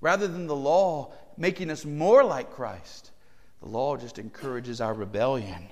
Rather 0.00 0.28
than 0.28 0.46
the 0.46 0.56
law 0.56 1.12
making 1.36 1.70
us 1.70 1.84
more 1.84 2.24
like 2.24 2.50
Christ, 2.50 3.10
the 3.62 3.68
law 3.68 3.96
just 3.96 4.18
encourages 4.18 4.80
our 4.80 4.94
rebellion, 4.94 5.68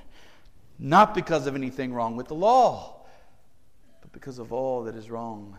not 0.79 1.14
because 1.14 1.47
of 1.47 1.55
anything 1.55 1.93
wrong 1.93 2.17
with 2.17 2.29
the 2.29 2.35
law, 2.35 3.05
but 4.00 4.12
because 4.12 4.38
of 4.38 4.53
all 4.53 4.85
that 4.85 4.95
is 4.95 5.11
wrong 5.11 5.57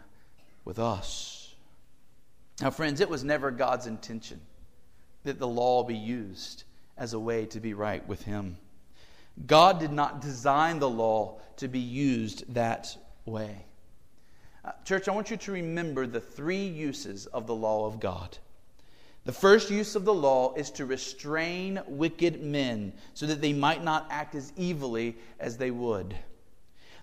with 0.63 0.79
us. 0.79 1.55
Now, 2.61 2.71
friends, 2.71 3.01
it 3.01 3.09
was 3.09 3.23
never 3.23 3.51
God's 3.51 3.85
intention 3.85 4.39
that 5.23 5.39
the 5.39 5.47
law 5.47 5.83
be 5.83 5.95
used 5.95 6.63
as 6.97 7.13
a 7.13 7.19
way 7.19 7.45
to 7.47 7.59
be 7.59 7.73
right 7.73 8.05
with 8.07 8.23
Him. 8.23 8.57
God 9.45 9.79
did 9.79 9.91
not 9.91 10.21
design 10.21 10.79
the 10.79 10.89
law 10.89 11.39
to 11.57 11.67
be 11.67 11.79
used 11.79 12.53
that 12.53 12.95
way. 13.25 13.65
Uh, 14.63 14.71
church, 14.85 15.07
I 15.07 15.11
want 15.11 15.29
you 15.29 15.37
to 15.37 15.51
remember 15.51 16.07
the 16.07 16.21
three 16.21 16.65
uses 16.65 17.25
of 17.27 17.45
the 17.45 17.55
law 17.55 17.85
of 17.85 17.99
God. 17.99 18.37
The 19.25 19.33
first 19.33 19.71
use 19.71 19.95
of 19.95 20.05
the 20.05 20.13
law 20.13 20.53
is 20.53 20.69
to 20.71 20.85
restrain 20.85 21.81
wicked 21.87 22.43
men 22.43 22.93
so 23.15 23.25
that 23.25 23.41
they 23.41 23.53
might 23.53 23.83
not 23.83 24.07
act 24.11 24.35
as 24.35 24.53
evilly 24.57 25.17
as 25.39 25.57
they 25.57 25.71
would. 25.71 26.15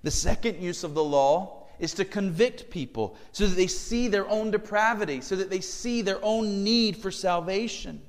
The 0.04 0.10
second 0.10 0.62
use 0.62 0.84
of 0.84 0.94
the 0.94 1.02
law 1.04 1.66
is 1.80 1.94
to 1.94 2.04
convict 2.04 2.70
people 2.70 3.16
so 3.32 3.46
that 3.46 3.56
they 3.56 3.66
see 3.66 4.06
their 4.06 4.28
own 4.28 4.52
depravity, 4.52 5.20
so 5.20 5.34
that 5.34 5.50
they 5.50 5.60
see 5.60 6.00
their 6.00 6.24
own 6.24 6.62
need 6.62 6.96
for 6.96 7.10
salvation. 7.10 8.00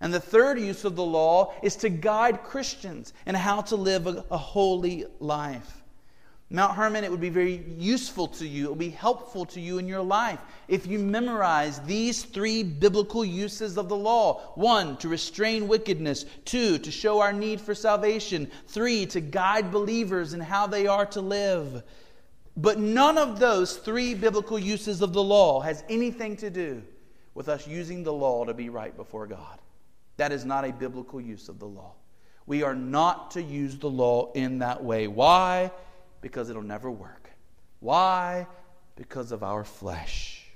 And 0.00 0.12
the 0.12 0.20
third 0.20 0.60
use 0.60 0.84
of 0.84 0.96
the 0.96 1.04
law 1.04 1.54
is 1.62 1.76
to 1.76 1.88
guide 1.88 2.42
Christians 2.42 3.14
in 3.24 3.34
how 3.34 3.62
to 3.62 3.76
live 3.76 4.06
a, 4.06 4.24
a 4.30 4.36
holy 4.36 5.06
life. 5.18 5.83
Mount 6.54 6.76
Hermon, 6.76 7.02
it 7.02 7.10
would 7.10 7.20
be 7.20 7.30
very 7.30 7.64
useful 7.78 8.28
to 8.28 8.46
you, 8.46 8.66
it 8.66 8.68
would 8.68 8.78
be 8.78 8.90
helpful 8.90 9.44
to 9.46 9.60
you 9.60 9.78
in 9.78 9.88
your 9.88 10.02
life 10.02 10.38
if 10.68 10.86
you 10.86 11.00
memorize 11.00 11.80
these 11.80 12.22
three 12.22 12.62
biblical 12.62 13.24
uses 13.24 13.76
of 13.76 13.88
the 13.88 13.96
law 13.96 14.52
one, 14.54 14.96
to 14.98 15.08
restrain 15.08 15.66
wickedness, 15.66 16.24
two, 16.44 16.78
to 16.78 16.92
show 16.92 17.20
our 17.20 17.32
need 17.32 17.60
for 17.60 17.74
salvation, 17.74 18.48
three, 18.68 19.04
to 19.06 19.20
guide 19.20 19.72
believers 19.72 20.32
in 20.32 20.38
how 20.38 20.68
they 20.68 20.86
are 20.86 21.06
to 21.06 21.20
live. 21.20 21.82
But 22.56 22.78
none 22.78 23.18
of 23.18 23.40
those 23.40 23.76
three 23.78 24.14
biblical 24.14 24.58
uses 24.58 25.02
of 25.02 25.12
the 25.12 25.24
law 25.24 25.60
has 25.60 25.82
anything 25.88 26.36
to 26.36 26.50
do 26.50 26.84
with 27.34 27.48
us 27.48 27.66
using 27.66 28.04
the 28.04 28.12
law 28.12 28.44
to 28.44 28.54
be 28.54 28.68
right 28.68 28.96
before 28.96 29.26
God. 29.26 29.58
That 30.18 30.30
is 30.30 30.44
not 30.44 30.64
a 30.64 30.72
biblical 30.72 31.20
use 31.20 31.48
of 31.48 31.58
the 31.58 31.66
law. 31.66 31.94
We 32.46 32.62
are 32.62 32.76
not 32.76 33.32
to 33.32 33.42
use 33.42 33.76
the 33.76 33.90
law 33.90 34.30
in 34.34 34.60
that 34.60 34.84
way. 34.84 35.08
Why? 35.08 35.72
Because 36.24 36.48
it'll 36.48 36.62
never 36.62 36.90
work. 36.90 37.28
Why? 37.80 38.46
Because 38.96 39.30
of 39.30 39.42
our 39.42 39.62
flesh. 39.62 40.46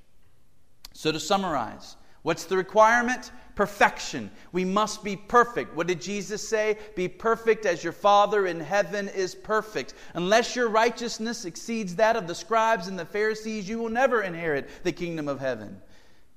So, 0.95 1.13
to 1.13 1.21
summarize, 1.21 1.97
what's 2.23 2.45
the 2.45 2.57
requirement? 2.57 3.31
Perfection. 3.55 4.31
We 4.53 4.65
must 4.65 5.05
be 5.05 5.15
perfect. 5.15 5.77
What 5.77 5.87
did 5.87 6.01
Jesus 6.01 6.49
say? 6.49 6.79
Be 6.97 7.07
perfect 7.07 7.67
as 7.67 7.85
your 7.85 7.93
Father 7.93 8.47
in 8.47 8.61
heaven 8.61 9.09
is 9.09 9.35
perfect. 9.35 9.93
Unless 10.15 10.57
your 10.57 10.71
righteousness 10.71 11.45
exceeds 11.45 11.97
that 11.97 12.17
of 12.17 12.27
the 12.27 12.35
scribes 12.35 12.89
and 12.89 12.99
the 12.99 13.05
Pharisees, 13.05 13.69
you 13.69 13.79
will 13.79 13.91
never 13.91 14.23
inherit 14.23 14.71
the 14.85 14.93
kingdom 14.93 15.29
of 15.29 15.39
heaven. 15.39 15.83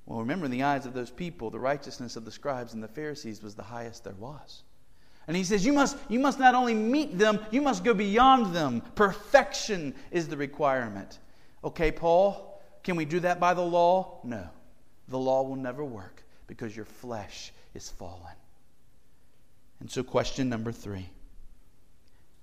Well, 0.04 0.18
remember, 0.18 0.44
in 0.44 0.50
the 0.50 0.64
eyes 0.64 0.84
of 0.84 0.92
those 0.92 1.10
people, 1.10 1.48
the 1.48 1.58
righteousness 1.58 2.16
of 2.16 2.26
the 2.26 2.30
scribes 2.30 2.74
and 2.74 2.82
the 2.82 2.88
Pharisees 2.88 3.42
was 3.42 3.54
the 3.54 3.62
highest 3.62 4.04
there 4.04 4.12
was. 4.12 4.62
And 5.26 5.36
he 5.36 5.44
says, 5.44 5.64
you 5.64 5.72
must, 5.72 5.96
you 6.08 6.18
must 6.18 6.38
not 6.38 6.54
only 6.54 6.74
meet 6.74 7.16
them, 7.16 7.38
you 7.50 7.62
must 7.62 7.84
go 7.84 7.94
beyond 7.94 8.54
them. 8.54 8.82
Perfection 8.94 9.94
is 10.10 10.28
the 10.28 10.36
requirement. 10.36 11.18
Okay, 11.62 11.92
Paul, 11.92 12.60
can 12.82 12.96
we 12.96 13.04
do 13.04 13.20
that 13.20 13.38
by 13.38 13.54
the 13.54 13.62
law? 13.62 14.18
No. 14.24 14.48
The 15.08 15.18
law 15.18 15.42
will 15.42 15.56
never 15.56 15.84
work 15.84 16.24
because 16.46 16.74
your 16.74 16.84
flesh 16.84 17.52
is 17.74 17.88
fallen. 17.88 18.34
And 19.80 19.90
so, 19.90 20.02
question 20.02 20.48
number 20.48 20.72
three 20.72 21.08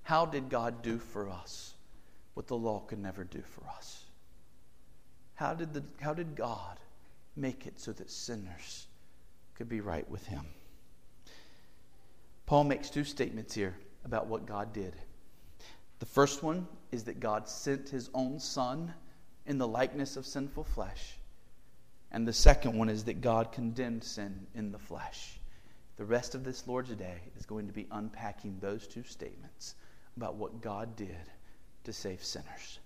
How 0.04 0.26
did 0.26 0.50
God 0.50 0.82
do 0.82 0.98
for 0.98 1.30
us 1.30 1.74
what 2.34 2.48
the 2.48 2.58
law 2.58 2.80
could 2.80 3.00
never 3.00 3.24
do 3.24 3.42
for 3.42 3.68
us? 3.70 4.04
How 5.36 5.54
did, 5.54 5.74
the, 5.74 5.84
how 6.02 6.14
did 6.14 6.36
God 6.36 6.80
make 7.36 7.66
it 7.66 7.80
so 7.80 7.92
that 7.94 8.12
sinners 8.12 8.88
could 9.56 9.70
be 9.70 9.80
right 9.82 10.10
with 10.10 10.26
Him? 10.28 10.46
Paul 12.50 12.64
makes 12.64 12.90
two 12.90 13.04
statements 13.04 13.54
here 13.54 13.78
about 14.06 14.26
what 14.26 14.48
God 14.48 14.74
did. 14.74 14.96
The 16.00 16.08
first 16.08 16.42
one 16.42 16.68
is 16.92 17.04
that 17.04 17.20
God 17.20 17.48
sent 17.48 17.90
his 17.90 18.10
own 18.16 18.40
Son 18.40 18.92
in 19.46 19.60
the 19.60 19.68
likeness 19.68 20.18
of 20.18 20.26
sinful 20.26 20.64
flesh. 20.64 21.20
And 22.12 22.28
the 22.28 22.34
second 22.34 22.76
one 22.76 22.90
is 22.90 23.04
that 23.04 23.22
God 23.22 23.52
condemned 23.52 24.04
sin 24.04 24.48
in 24.56 24.72
the 24.72 24.80
flesh. 24.80 25.40
The 25.98 26.06
rest 26.06 26.34
of 26.34 26.44
this 26.44 26.68
Lord's 26.68 26.90
Day 26.96 27.20
is 27.38 27.46
going 27.46 27.68
to 27.68 27.72
be 27.74 27.86
unpacking 27.92 28.58
those 28.60 28.88
two 28.88 29.04
statements 29.04 29.76
about 30.18 30.34
what 30.34 30.60
God 30.60 30.96
did 30.96 31.30
to 31.84 31.94
save 31.94 32.24
sinners. 32.24 32.80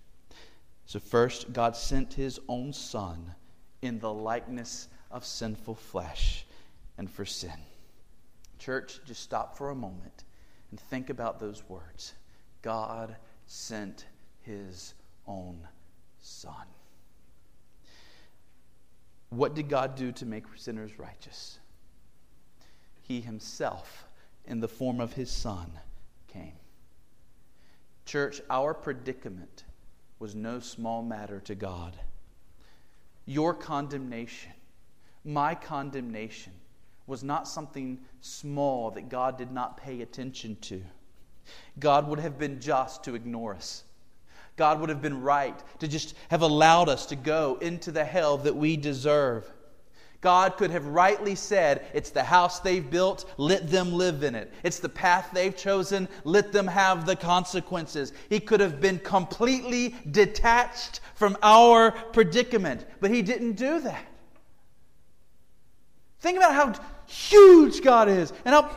So, 0.88 1.00
first, 1.00 1.54
God 1.54 1.78
sent 1.78 2.14
his 2.14 2.38
own 2.50 2.74
Son 2.74 3.34
in 3.82 4.00
the 4.00 4.14
likeness 4.14 4.90
of 5.10 5.24
sinful 5.24 5.76
flesh 5.76 6.46
and 6.98 7.10
for 7.10 7.24
sin. 7.24 7.54
Church, 8.64 9.02
just 9.04 9.22
stop 9.22 9.58
for 9.58 9.72
a 9.72 9.76
moment 9.76 10.24
and 10.72 10.80
think 10.80 11.10
about 11.10 11.38
those 11.38 11.68
words. 11.68 12.14
God 12.62 13.14
sent 13.46 14.06
his 14.40 14.94
own 15.28 15.68
son. 16.22 16.66
What 19.32 19.54
did 19.54 19.68
God 19.68 19.96
do 19.96 20.14
to 20.14 20.26
make 20.26 20.46
sinners 20.56 20.98
righteous? 20.98 21.60
He 23.02 23.20
himself, 23.20 24.06
in 24.46 24.62
the 24.62 24.70
form 24.70 25.02
of 25.02 25.12
his 25.12 25.30
son, 25.30 25.70
came. 26.30 26.54
Church, 28.06 28.40
our 28.50 28.74
predicament 28.74 29.66
was 30.20 30.36
no 30.36 30.62
small 30.62 31.04
matter 31.04 31.42
to 31.42 31.56
God. 31.56 31.98
Your 33.26 33.54
condemnation, 33.54 34.54
my 35.26 35.54
condemnation, 35.54 36.54
was 37.08 37.24
not 37.24 37.48
something 37.48 38.00
small 38.22 38.92
that 38.92 39.10
God 39.10 39.38
did 39.38 39.52
not 39.52 39.78
pay 39.78 40.02
attention 40.02 40.58
to. 40.62 40.82
God 41.80 42.08
would 42.08 42.20
have 42.20 42.38
been 42.38 42.62
just 42.62 43.04
to 43.04 43.16
ignore 43.16 43.54
us. 43.54 43.84
God 44.56 44.80
would 44.80 44.90
have 44.90 45.02
been 45.02 45.22
right 45.22 45.62
to 45.80 45.88
just 45.88 46.16
have 46.30 46.42
allowed 46.42 46.88
us 46.88 47.08
to 47.08 47.16
go 47.16 47.58
into 47.62 47.92
the 47.92 48.06
hell 48.06 48.38
that 48.38 48.56
we 48.56 48.78
deserve. 48.78 49.52
God 50.22 50.56
could 50.56 50.72
have 50.72 50.86
rightly 50.86 51.36
said, 51.36 51.86
It's 51.94 52.12
the 52.12 52.24
house 52.24 52.62
they've 52.62 52.90
built, 52.90 53.30
let 53.38 53.70
them 53.70 53.92
live 53.92 54.24
in 54.24 54.36
it. 54.36 54.54
It's 54.64 54.80
the 54.80 54.88
path 54.88 55.30
they've 55.34 55.56
chosen, 55.56 56.08
let 56.24 56.54
them 56.54 56.66
have 56.66 57.06
the 57.06 57.18
consequences. 57.18 58.14
He 58.30 58.40
could 58.40 58.62
have 58.62 58.80
been 58.80 59.00
completely 59.00 59.96
detached 60.12 61.02
from 61.16 61.38
our 61.44 61.92
predicament, 61.92 62.86
but 63.02 63.12
He 63.12 63.22
didn't 63.22 63.54
do 63.54 63.82
that. 63.82 64.06
Think 66.22 66.38
about 66.38 66.54
how 66.54 66.74
huge 67.08 67.82
God 67.82 68.10
is 68.10 68.32
and 68.46 68.54
how 68.54 68.70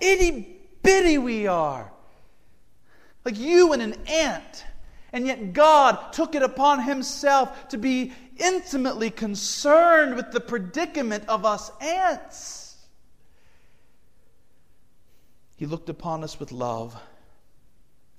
itty 0.00 0.58
bitty 0.82 1.18
we 1.18 1.46
are. 1.46 1.90
Like 3.24 3.38
you 3.38 3.72
and 3.72 3.82
an 3.82 3.94
ant. 4.06 4.64
And 5.12 5.26
yet 5.26 5.52
God 5.52 6.12
took 6.12 6.34
it 6.34 6.42
upon 6.42 6.82
Himself 6.82 7.68
to 7.68 7.78
be 7.78 8.12
intimately 8.36 9.10
concerned 9.10 10.16
with 10.16 10.32
the 10.32 10.40
predicament 10.40 11.24
of 11.28 11.44
us 11.44 11.70
ants. 11.80 12.76
He 15.56 15.66
looked 15.66 15.88
upon 15.88 16.24
us 16.24 16.40
with 16.40 16.50
love 16.50 16.96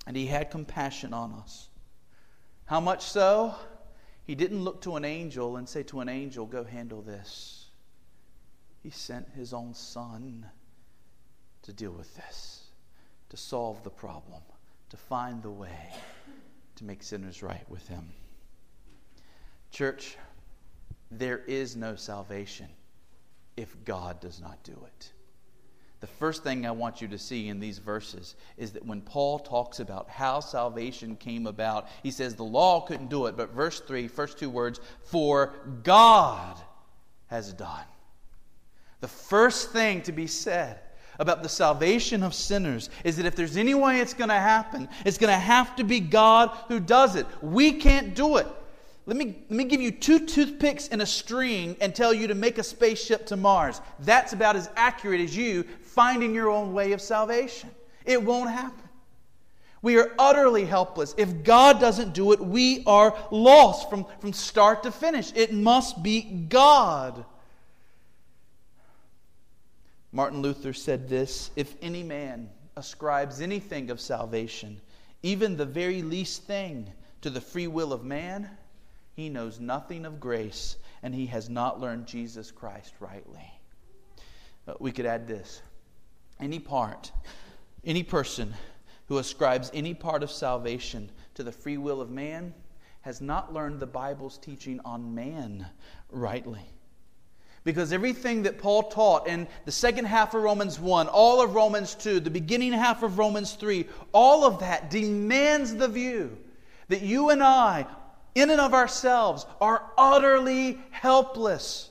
and 0.06 0.16
He 0.16 0.26
had 0.26 0.50
compassion 0.50 1.12
on 1.12 1.32
us. 1.32 1.68
How 2.64 2.80
much 2.80 3.02
so? 3.02 3.54
He 4.24 4.34
didn't 4.34 4.64
look 4.64 4.80
to 4.82 4.96
an 4.96 5.04
angel 5.04 5.56
and 5.56 5.68
say 5.68 5.82
to 5.84 6.00
an 6.00 6.08
angel, 6.08 6.46
Go 6.46 6.64
handle 6.64 7.02
this. 7.02 7.55
He 8.86 8.92
sent 8.92 9.28
His 9.30 9.52
own 9.52 9.74
Son 9.74 10.46
to 11.62 11.72
deal 11.72 11.90
with 11.90 12.14
this, 12.14 12.66
to 13.30 13.36
solve 13.36 13.82
the 13.82 13.90
problem, 13.90 14.40
to 14.90 14.96
find 14.96 15.42
the 15.42 15.50
way 15.50 15.92
to 16.76 16.84
make 16.84 17.02
sinners 17.02 17.42
right 17.42 17.68
with 17.68 17.88
Him. 17.88 18.08
Church, 19.72 20.16
there 21.10 21.42
is 21.48 21.74
no 21.74 21.96
salvation 21.96 22.68
if 23.56 23.74
God 23.84 24.20
does 24.20 24.40
not 24.40 24.62
do 24.62 24.78
it. 24.86 25.12
The 25.98 26.06
first 26.06 26.44
thing 26.44 26.64
I 26.64 26.70
want 26.70 27.02
you 27.02 27.08
to 27.08 27.18
see 27.18 27.48
in 27.48 27.58
these 27.58 27.78
verses 27.78 28.36
is 28.56 28.70
that 28.70 28.86
when 28.86 29.00
Paul 29.00 29.40
talks 29.40 29.80
about 29.80 30.08
how 30.08 30.38
salvation 30.38 31.16
came 31.16 31.48
about, 31.48 31.88
he 32.04 32.12
says 32.12 32.36
the 32.36 32.44
law 32.44 32.82
couldn't 32.82 33.10
do 33.10 33.26
it, 33.26 33.36
but 33.36 33.52
verse 33.52 33.80
3, 33.80 34.06
first 34.06 34.38
two 34.38 34.48
words, 34.48 34.78
for 35.02 35.56
God 35.82 36.56
has 37.26 37.52
done. 37.52 37.82
The 39.00 39.08
first 39.08 39.72
thing 39.72 40.02
to 40.02 40.12
be 40.12 40.26
said 40.26 40.80
about 41.18 41.42
the 41.42 41.48
salvation 41.48 42.22
of 42.22 42.34
sinners 42.34 42.90
is 43.04 43.16
that 43.16 43.26
if 43.26 43.36
there's 43.36 43.56
any 43.56 43.74
way 43.74 44.00
it's 44.00 44.14
going 44.14 44.28
to 44.28 44.34
happen, 44.34 44.88
it's 45.04 45.18
going 45.18 45.32
to 45.32 45.38
have 45.38 45.76
to 45.76 45.84
be 45.84 46.00
God 46.00 46.50
who 46.68 46.80
does 46.80 47.16
it. 47.16 47.26
We 47.42 47.72
can't 47.72 48.14
do 48.14 48.36
it. 48.36 48.46
Let 49.06 49.16
me, 49.16 49.36
let 49.48 49.56
me 49.56 49.64
give 49.64 49.80
you 49.80 49.92
two 49.92 50.26
toothpicks 50.26 50.88
and 50.88 51.00
a 51.00 51.06
string 51.06 51.76
and 51.80 51.94
tell 51.94 52.12
you 52.12 52.26
to 52.26 52.34
make 52.34 52.58
a 52.58 52.64
spaceship 52.64 53.26
to 53.26 53.36
Mars. 53.36 53.80
That's 54.00 54.32
about 54.32 54.56
as 54.56 54.68
accurate 54.76 55.20
as 55.20 55.36
you 55.36 55.62
finding 55.82 56.34
your 56.34 56.50
own 56.50 56.72
way 56.72 56.92
of 56.92 57.00
salvation. 57.00 57.70
It 58.04 58.22
won't 58.22 58.50
happen. 58.50 58.82
We 59.80 59.98
are 59.98 60.12
utterly 60.18 60.64
helpless. 60.64 61.14
If 61.16 61.44
God 61.44 61.78
doesn't 61.78 62.14
do 62.14 62.32
it, 62.32 62.40
we 62.40 62.82
are 62.86 63.16
lost 63.30 63.88
from, 63.88 64.06
from 64.18 64.32
start 64.32 64.82
to 64.82 64.90
finish. 64.90 65.32
It 65.36 65.52
must 65.52 66.02
be 66.02 66.22
God. 66.22 67.24
Martin 70.16 70.40
Luther 70.40 70.72
said 70.72 71.10
this 71.10 71.50
If 71.56 71.74
any 71.82 72.02
man 72.02 72.48
ascribes 72.74 73.42
anything 73.42 73.90
of 73.90 74.00
salvation, 74.00 74.80
even 75.22 75.58
the 75.58 75.66
very 75.66 76.00
least 76.00 76.44
thing, 76.44 76.90
to 77.20 77.28
the 77.28 77.40
free 77.42 77.66
will 77.66 77.92
of 77.92 78.02
man, 78.02 78.48
he 79.12 79.28
knows 79.28 79.60
nothing 79.60 80.06
of 80.06 80.18
grace, 80.18 80.76
and 81.02 81.14
he 81.14 81.26
has 81.26 81.50
not 81.50 81.80
learned 81.80 82.06
Jesus 82.06 82.50
Christ 82.50 82.94
rightly. 82.98 83.60
We 84.78 84.90
could 84.90 85.04
add 85.04 85.28
this 85.28 85.60
any 86.40 86.60
part, 86.60 87.12
any 87.84 88.02
person 88.02 88.54
who 89.08 89.18
ascribes 89.18 89.70
any 89.74 89.92
part 89.92 90.22
of 90.22 90.30
salvation 90.30 91.10
to 91.34 91.42
the 91.42 91.52
free 91.52 91.76
will 91.76 92.00
of 92.00 92.08
man 92.08 92.54
has 93.02 93.20
not 93.20 93.52
learned 93.52 93.80
the 93.80 93.86
Bible's 93.86 94.38
teaching 94.38 94.80
on 94.82 95.14
man 95.14 95.66
rightly. 96.10 96.64
Because 97.66 97.92
everything 97.92 98.44
that 98.44 98.58
Paul 98.58 98.84
taught 98.84 99.26
in 99.26 99.48
the 99.64 99.72
second 99.72 100.04
half 100.04 100.34
of 100.34 100.42
Romans 100.42 100.78
1, 100.78 101.08
all 101.08 101.42
of 101.42 101.54
Romans 101.54 101.96
2, 101.96 102.20
the 102.20 102.30
beginning 102.30 102.72
half 102.72 103.02
of 103.02 103.18
Romans 103.18 103.54
3, 103.54 103.86
all 104.12 104.44
of 104.44 104.60
that 104.60 104.88
demands 104.88 105.74
the 105.74 105.88
view 105.88 106.38
that 106.86 107.02
you 107.02 107.30
and 107.30 107.42
I 107.42 107.84
in 108.36 108.50
and 108.50 108.60
of 108.60 108.72
ourselves, 108.74 109.46
are 109.60 109.82
utterly 109.96 110.78
helpless. 110.90 111.88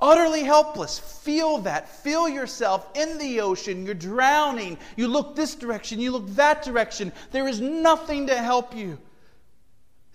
Utterly 0.00 0.42
helpless. 0.42 0.98
Feel 0.98 1.58
that. 1.58 1.88
Feel 1.88 2.28
yourself 2.28 2.88
in 2.96 3.18
the 3.18 3.42
ocean. 3.42 3.84
You're 3.84 3.94
drowning. 3.94 4.78
You 4.96 5.06
look 5.06 5.36
this 5.36 5.54
direction, 5.54 6.00
you 6.00 6.10
look 6.10 6.26
that 6.30 6.62
direction. 6.62 7.12
There 7.30 7.46
is 7.46 7.60
nothing 7.60 8.26
to 8.26 8.36
help 8.36 8.74
you. 8.74 8.98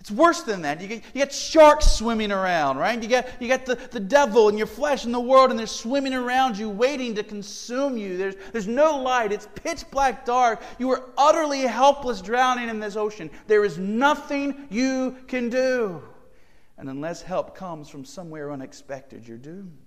It's 0.04 0.10
worse 0.10 0.42
than 0.42 0.60
that. 0.62 0.82
You 0.82 0.86
get, 0.86 1.02
you 1.14 1.20
get 1.22 1.32
sharks 1.32 1.86
swimming 1.92 2.30
around, 2.30 2.76
right? 2.76 3.02
You 3.02 3.08
get, 3.08 3.40
you 3.40 3.48
the, 3.48 3.76
the 3.90 3.98
devil 3.98 4.50
and 4.50 4.58
your 4.58 4.66
flesh 4.66 5.06
in 5.06 5.12
the 5.12 5.20
world, 5.20 5.48
and 5.48 5.58
they're 5.58 5.66
swimming 5.66 6.12
around 6.12 6.58
you, 6.58 6.68
waiting 6.68 7.14
to 7.14 7.22
consume 7.22 7.96
you. 7.96 8.18
There's, 8.18 8.34
there's 8.52 8.66
no 8.66 8.98
light. 8.98 9.32
It's 9.32 9.48
pitch 9.54 9.90
black 9.90 10.26
dark. 10.26 10.60
You 10.78 10.90
are 10.90 11.08
utterly 11.16 11.62
helpless 11.62 12.20
drowning 12.20 12.68
in 12.68 12.80
this 12.80 12.96
ocean. 12.96 13.30
There 13.46 13.64
is 13.64 13.78
nothing 13.78 14.66
you 14.68 15.16
can 15.26 15.48
do. 15.48 16.02
And 16.76 16.90
unless 16.90 17.22
help 17.22 17.56
comes 17.56 17.88
from 17.88 18.04
somewhere 18.04 18.52
unexpected, 18.52 19.26
you're 19.26 19.38
doomed. 19.38 19.78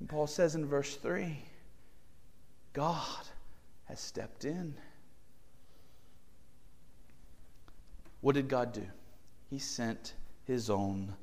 And 0.00 0.06
Paul 0.06 0.26
says 0.26 0.54
in 0.54 0.66
verse 0.66 0.96
3 0.96 1.38
God 2.74 3.26
has 3.84 4.00
stepped 4.00 4.44
in. 4.44 4.74
What 8.24 8.36
did 8.36 8.48
God 8.48 8.72
do? 8.72 8.86
He 9.50 9.58
sent 9.58 10.14
his 10.46 10.70
own 10.70 11.14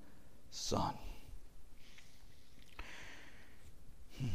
son. 0.52 0.94
Hmm. 4.20 4.28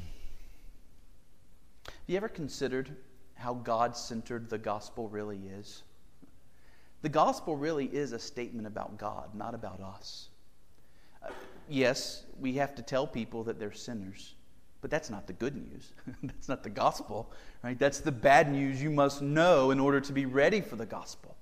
Have 1.85 1.94
you 2.09 2.16
ever 2.16 2.29
considered 2.29 2.90
how 3.37 3.55
God 3.55 3.96
centered 3.96 4.50
the 4.50 4.59
gospel 4.59 5.09
really 5.09 5.38
is? 5.61 5.85
The 7.02 7.09
gospel 7.09 7.55
really 7.55 7.87
is 7.87 8.11
a 8.11 8.18
statement 8.18 8.66
about 8.66 8.98
God, 8.98 9.33
not 9.33 9.55
about 9.55 9.81
us. 9.81 10.31
Uh, 11.22 11.31
yes, 11.68 12.24
we 12.40 12.55
have 12.55 12.74
to 12.74 12.83
tell 12.83 13.07
people 13.07 13.44
that 13.44 13.61
they're 13.61 13.70
sinners, 13.70 14.35
but 14.81 14.90
that's 14.90 15.09
not 15.09 15.29
the 15.29 15.35
good 15.35 15.55
news. 15.55 15.92
that's 16.24 16.48
not 16.48 16.64
the 16.64 16.70
gospel, 16.70 17.31
right? 17.62 17.79
That's 17.79 18.00
the 18.00 18.11
bad 18.11 18.50
news 18.50 18.83
you 18.83 18.90
must 18.90 19.22
know 19.22 19.70
in 19.70 19.79
order 19.79 20.00
to 20.00 20.12
be 20.12 20.26
ready 20.26 20.61
for 20.61 20.74
the 20.74 20.87
gospel. 20.87 21.37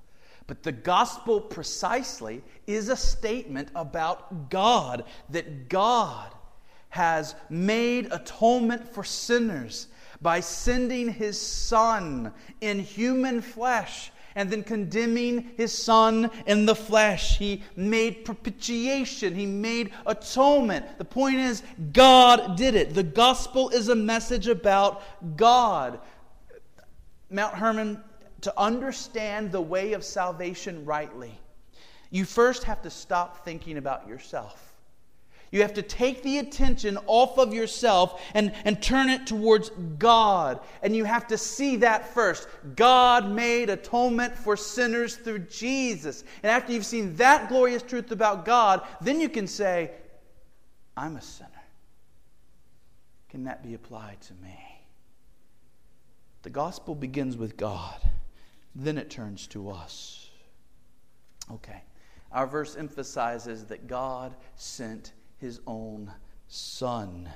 But 0.46 0.62
the 0.62 0.72
gospel 0.72 1.40
precisely 1.40 2.42
is 2.66 2.88
a 2.88 2.96
statement 2.96 3.68
about 3.74 4.50
God, 4.50 5.04
that 5.30 5.68
God 5.68 6.32
has 6.90 7.34
made 7.48 8.12
atonement 8.12 8.88
for 8.92 9.02
sinners 9.02 9.88
by 10.20 10.40
sending 10.40 11.12
his 11.12 11.40
Son 11.40 12.32
in 12.60 12.78
human 12.78 13.40
flesh 13.40 14.12
and 14.36 14.50
then 14.50 14.62
condemning 14.62 15.50
his 15.56 15.72
Son 15.72 16.30
in 16.46 16.66
the 16.66 16.74
flesh. 16.74 17.38
He 17.38 17.62
made 17.76 18.24
propitiation, 18.24 19.34
he 19.34 19.46
made 19.46 19.92
atonement. 20.06 20.98
The 20.98 21.04
point 21.04 21.36
is, 21.36 21.62
God 21.92 22.56
did 22.56 22.74
it. 22.74 22.94
The 22.94 23.02
gospel 23.02 23.70
is 23.70 23.88
a 23.88 23.94
message 23.94 24.48
about 24.48 25.02
God. 25.36 26.00
Mount 27.30 27.54
Hermon 27.54 28.02
to 28.44 28.58
understand 28.58 29.52
the 29.52 29.60
way 29.60 29.92
of 29.92 30.04
salvation 30.04 30.84
rightly, 30.84 31.38
you 32.10 32.24
first 32.24 32.64
have 32.64 32.80
to 32.82 32.90
stop 32.90 33.44
thinking 33.44 33.76
about 33.76 34.08
yourself. 34.08 34.74
You 35.50 35.62
have 35.62 35.74
to 35.74 35.82
take 35.82 36.22
the 36.24 36.38
attention 36.38 36.98
off 37.06 37.38
of 37.38 37.54
yourself 37.54 38.20
and, 38.34 38.52
and 38.64 38.82
turn 38.82 39.08
it 39.08 39.24
towards 39.26 39.70
God. 39.98 40.58
And 40.82 40.96
you 40.96 41.04
have 41.04 41.28
to 41.28 41.38
see 41.38 41.76
that 41.76 42.12
first. 42.12 42.48
God 42.74 43.30
made 43.30 43.70
atonement 43.70 44.36
for 44.36 44.56
sinners 44.56 45.14
through 45.14 45.40
Jesus. 45.40 46.24
And 46.42 46.50
after 46.50 46.72
you've 46.72 46.84
seen 46.84 47.14
that 47.16 47.48
glorious 47.48 47.84
truth 47.84 48.10
about 48.10 48.44
God, 48.44 48.82
then 49.00 49.20
you 49.20 49.28
can 49.28 49.46
say, 49.46 49.92
I'm 50.96 51.16
a 51.16 51.22
sinner. 51.22 51.50
Can 53.28 53.44
that 53.44 53.62
be 53.62 53.74
applied 53.74 54.20
to 54.22 54.32
me? 54.34 54.58
The 56.42 56.50
gospel 56.50 56.94
begins 56.94 57.36
with 57.36 57.56
God, 57.56 58.00
then 58.74 58.98
it 58.98 59.10
turns 59.10 59.46
to 59.48 59.70
us. 59.70 60.30
Okay. 61.50 61.82
Our 62.32 62.46
verse 62.46 62.76
emphasizes 62.76 63.64
that 63.66 63.86
God 63.86 64.34
sent 64.56 65.12
his 65.38 65.60
own 65.66 66.12
son. 66.48 67.28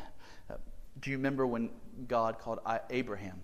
Uh, 0.51 0.55
do 1.01 1.11
you 1.11 1.17
remember 1.17 1.47
when 1.47 1.71
God 2.09 2.39
called 2.39 2.59
Abraham 2.91 3.41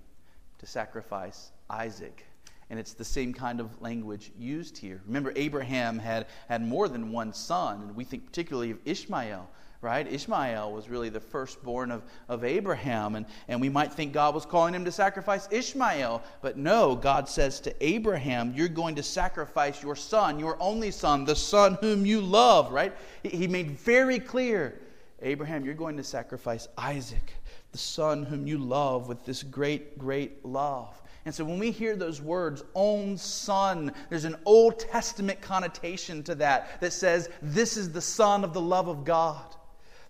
to 0.59 0.67
sacrifice 0.67 1.53
Isaac? 1.71 2.25
And 2.71 2.81
it's 2.81 2.95
the 2.95 3.05
same 3.05 3.33
kind 3.33 3.61
of 3.61 3.81
language 3.81 4.33
used 4.37 4.77
here. 4.77 5.01
Remember, 5.07 5.33
Abraham 5.37 5.99
had, 5.99 6.27
had 6.49 6.63
more 6.63 6.89
than 6.89 7.13
one 7.13 7.33
son, 7.33 7.83
and 7.83 7.95
we 7.95 8.05
think 8.05 8.27
particularly 8.27 8.71
of 8.71 8.79
Ishmael 8.85 9.49
right? 9.85 10.11
Ishmael 10.11 10.73
was 10.73 10.89
really 10.89 11.11
the 11.11 11.21
firstborn 11.21 11.91
of, 11.91 12.03
of 12.29 12.43
Abraham, 12.43 13.15
and, 13.15 13.27
and 13.47 13.61
we 13.61 13.69
might 13.69 13.93
think 13.93 14.15
God 14.15 14.35
was 14.35 14.47
calling 14.47 14.75
him 14.75 14.85
to 14.87 14.91
sacrifice 14.91 15.47
Ishmael, 15.51 16.23
but 16.41 16.57
no, 16.57 16.97
God 16.97 17.29
says 17.29 17.61
to 17.61 17.87
Abraham, 17.87 18.55
You're 18.57 18.69
going 18.69 18.95
to 18.95 19.03
sacrifice 19.03 19.83
your 19.83 19.95
son, 19.95 20.41
your 20.41 20.57
only 20.59 20.91
son, 20.91 21.27
the 21.27 21.37
son 21.37 21.77
whom 21.83 22.07
you 22.07 22.23
love, 22.23 22.73
right? 22.73 22.97
He 23.23 23.47
made 23.47 23.73
very 23.73 24.19
clear, 24.19 24.81
Abraham, 25.21 25.65
you're 25.65 25.75
going 25.75 25.99
to 25.99 26.05
sacrifice 26.05 26.67
Isaac, 26.79 27.35
the 27.71 27.79
son 27.79 28.25
whom 28.25 28.47
you 28.47 28.57
love 28.57 29.07
with 29.07 29.25
this 29.27 29.43
great, 29.43 29.99
great 29.99 30.45
love. 30.47 31.01
And 31.27 31.35
so 31.35 31.45
when 31.45 31.59
we 31.59 31.71
hear 31.71 31.95
those 31.95 32.23
words, 32.23 32.65
own 32.75 33.17
son, 33.19 33.93
there's 34.09 34.25
an 34.25 34.37
Old 34.47 34.79
Testament 34.79 35.41
connotation 35.43 36.23
to 36.25 36.35
that 36.37 36.81
that 36.81 36.93
says, 36.93 37.29
This 37.43 37.77
is 37.77 37.93
the 37.93 38.01
son 38.01 38.45
of 38.45 38.55
the 38.55 38.61
love 38.61 38.89
of 38.89 39.05
God. 39.05 39.57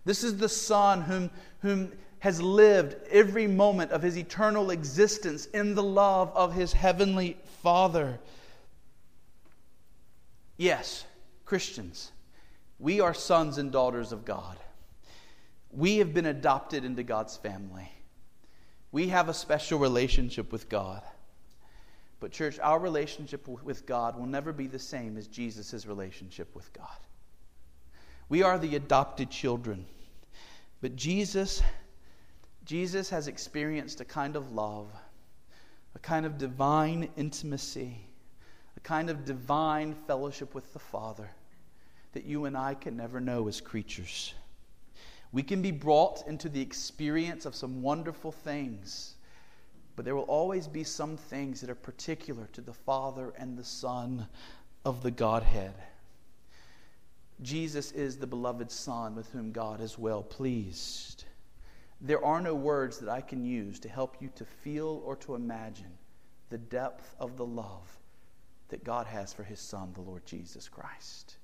This 0.04 0.22
is 0.22 0.36
the 0.36 0.48
Son 0.48 1.02
whom, 1.02 1.30
whom 1.60 1.92
has 2.18 2.40
lived 2.40 2.96
every 3.10 3.46
moment 3.46 3.90
of 3.90 4.02
his 4.02 4.16
eternal 4.16 4.70
existence 4.70 5.46
in 5.46 5.74
the 5.74 5.82
love 5.82 6.32
of 6.34 6.54
his 6.54 6.72
heavenly 6.72 7.36
Father. 7.62 8.18
Yes, 10.56 11.04
Christians, 11.44 12.12
we 12.78 13.00
are 13.00 13.14
sons 13.14 13.58
and 13.58 13.72
daughters 13.72 14.12
of 14.12 14.24
God. 14.24 14.56
We 15.70 15.98
have 15.98 16.14
been 16.14 16.26
adopted 16.26 16.84
into 16.84 17.02
God's 17.02 17.36
family. 17.36 17.90
We 18.92 19.08
have 19.08 19.28
a 19.28 19.34
special 19.34 19.78
relationship 19.78 20.52
with 20.52 20.68
God. 20.68 21.02
But, 22.20 22.30
church, 22.30 22.58
our 22.60 22.78
relationship 22.78 23.48
with 23.48 23.84
God 23.84 24.18
will 24.18 24.26
never 24.26 24.52
be 24.52 24.66
the 24.66 24.78
same 24.78 25.16
as 25.18 25.26
Jesus' 25.26 25.84
relationship 25.84 26.54
with 26.54 26.72
God. 26.72 26.96
We 28.34 28.42
are 28.42 28.58
the 28.58 28.74
adopted 28.74 29.30
children. 29.30 29.86
But 30.80 30.96
Jesus, 30.96 31.62
Jesus 32.64 33.08
has 33.10 33.28
experienced 33.28 34.00
a 34.00 34.04
kind 34.04 34.34
of 34.34 34.50
love, 34.50 34.88
a 35.94 36.00
kind 36.00 36.26
of 36.26 36.36
divine 36.36 37.10
intimacy, 37.16 37.96
a 38.76 38.80
kind 38.80 39.08
of 39.08 39.24
divine 39.24 39.94
fellowship 40.08 40.52
with 40.52 40.72
the 40.72 40.80
Father 40.80 41.30
that 42.10 42.24
you 42.24 42.46
and 42.46 42.56
I 42.56 42.74
can 42.74 42.96
never 42.96 43.20
know 43.20 43.46
as 43.46 43.60
creatures. 43.60 44.34
We 45.30 45.44
can 45.44 45.62
be 45.62 45.70
brought 45.70 46.26
into 46.26 46.48
the 46.48 46.60
experience 46.60 47.46
of 47.46 47.54
some 47.54 47.82
wonderful 47.82 48.32
things, 48.32 49.14
but 49.94 50.04
there 50.04 50.16
will 50.16 50.22
always 50.22 50.66
be 50.66 50.82
some 50.82 51.16
things 51.16 51.60
that 51.60 51.70
are 51.70 51.76
particular 51.76 52.48
to 52.54 52.60
the 52.60 52.74
Father 52.74 53.32
and 53.38 53.56
the 53.56 53.62
Son 53.62 54.26
of 54.84 55.04
the 55.04 55.12
Godhead. 55.12 55.74
Jesus 57.42 57.92
is 57.92 58.16
the 58.16 58.26
beloved 58.26 58.70
Son 58.70 59.14
with 59.14 59.30
whom 59.30 59.52
God 59.52 59.80
is 59.80 59.98
well 59.98 60.22
pleased. 60.22 61.24
There 62.00 62.24
are 62.24 62.40
no 62.40 62.54
words 62.54 62.98
that 62.98 63.08
I 63.08 63.20
can 63.20 63.44
use 63.44 63.78
to 63.80 63.88
help 63.88 64.16
you 64.20 64.30
to 64.36 64.44
feel 64.44 65.02
or 65.04 65.16
to 65.16 65.34
imagine 65.34 65.98
the 66.50 66.58
depth 66.58 67.14
of 67.18 67.36
the 67.36 67.46
love 67.46 67.98
that 68.68 68.84
God 68.84 69.06
has 69.06 69.32
for 69.32 69.42
his 69.42 69.60
Son, 69.60 69.92
the 69.94 70.00
Lord 70.00 70.24
Jesus 70.26 70.68
Christ. 70.68 71.36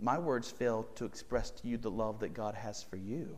My 0.00 0.18
words 0.18 0.50
fail 0.50 0.86
to 0.94 1.04
express 1.04 1.50
to 1.50 1.68
you 1.68 1.76
the 1.76 1.90
love 1.90 2.20
that 2.20 2.32
God 2.32 2.54
has 2.54 2.82
for 2.82 2.96
you. 2.96 3.36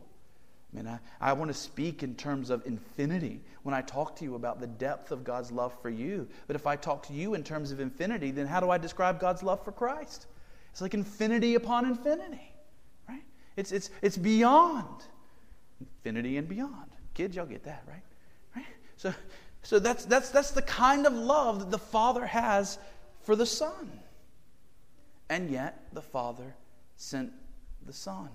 I 0.73 0.77
mean, 0.77 0.87
I, 0.87 0.99
I 1.19 1.33
want 1.33 1.49
to 1.49 1.57
speak 1.57 2.03
in 2.03 2.15
terms 2.15 2.49
of 2.49 2.65
infinity 2.65 3.41
when 3.63 3.75
I 3.75 3.81
talk 3.81 4.15
to 4.17 4.23
you 4.23 4.35
about 4.35 4.59
the 4.59 4.67
depth 4.67 5.11
of 5.11 5.23
God's 5.23 5.51
love 5.51 5.73
for 5.81 5.89
you. 5.89 6.27
But 6.47 6.55
if 6.55 6.65
I 6.65 6.75
talk 6.75 7.05
to 7.07 7.13
you 7.13 7.33
in 7.33 7.43
terms 7.43 7.71
of 7.71 7.79
infinity, 7.79 8.31
then 8.31 8.47
how 8.47 8.59
do 8.59 8.69
I 8.69 8.77
describe 8.77 9.19
God's 9.19 9.43
love 9.43 9.63
for 9.63 9.71
Christ? 9.71 10.27
It's 10.73 10.81
like 10.81 10.95
infinity 10.95 11.53
upon 11.53 11.85
infinity, 11.85 12.51
right? 13.07 13.21
It's, 13.55 13.71
it's, 13.71 13.91
it's 14.01 14.17
beyond 14.17 15.03
infinity 15.79 16.37
and 16.37 16.49
beyond. 16.49 16.89
Kids, 17.13 17.35
y'all 17.35 17.45
get 17.45 17.63
that, 17.65 17.83
right? 17.87 18.01
Right? 18.55 18.65
So, 18.97 19.13
so 19.61 19.77
that's, 19.77 20.05
that's, 20.05 20.29
that's 20.29 20.49
the 20.49 20.63
kind 20.63 21.05
of 21.05 21.13
love 21.13 21.59
that 21.59 21.69
the 21.69 21.77
Father 21.77 22.25
has 22.25 22.79
for 23.21 23.35
the 23.35 23.45
Son. 23.45 23.99
And 25.29 25.51
yet, 25.51 25.85
the 25.93 26.01
Father 26.01 26.55
sent 26.95 27.31
the 27.85 27.93
Son 27.93 28.29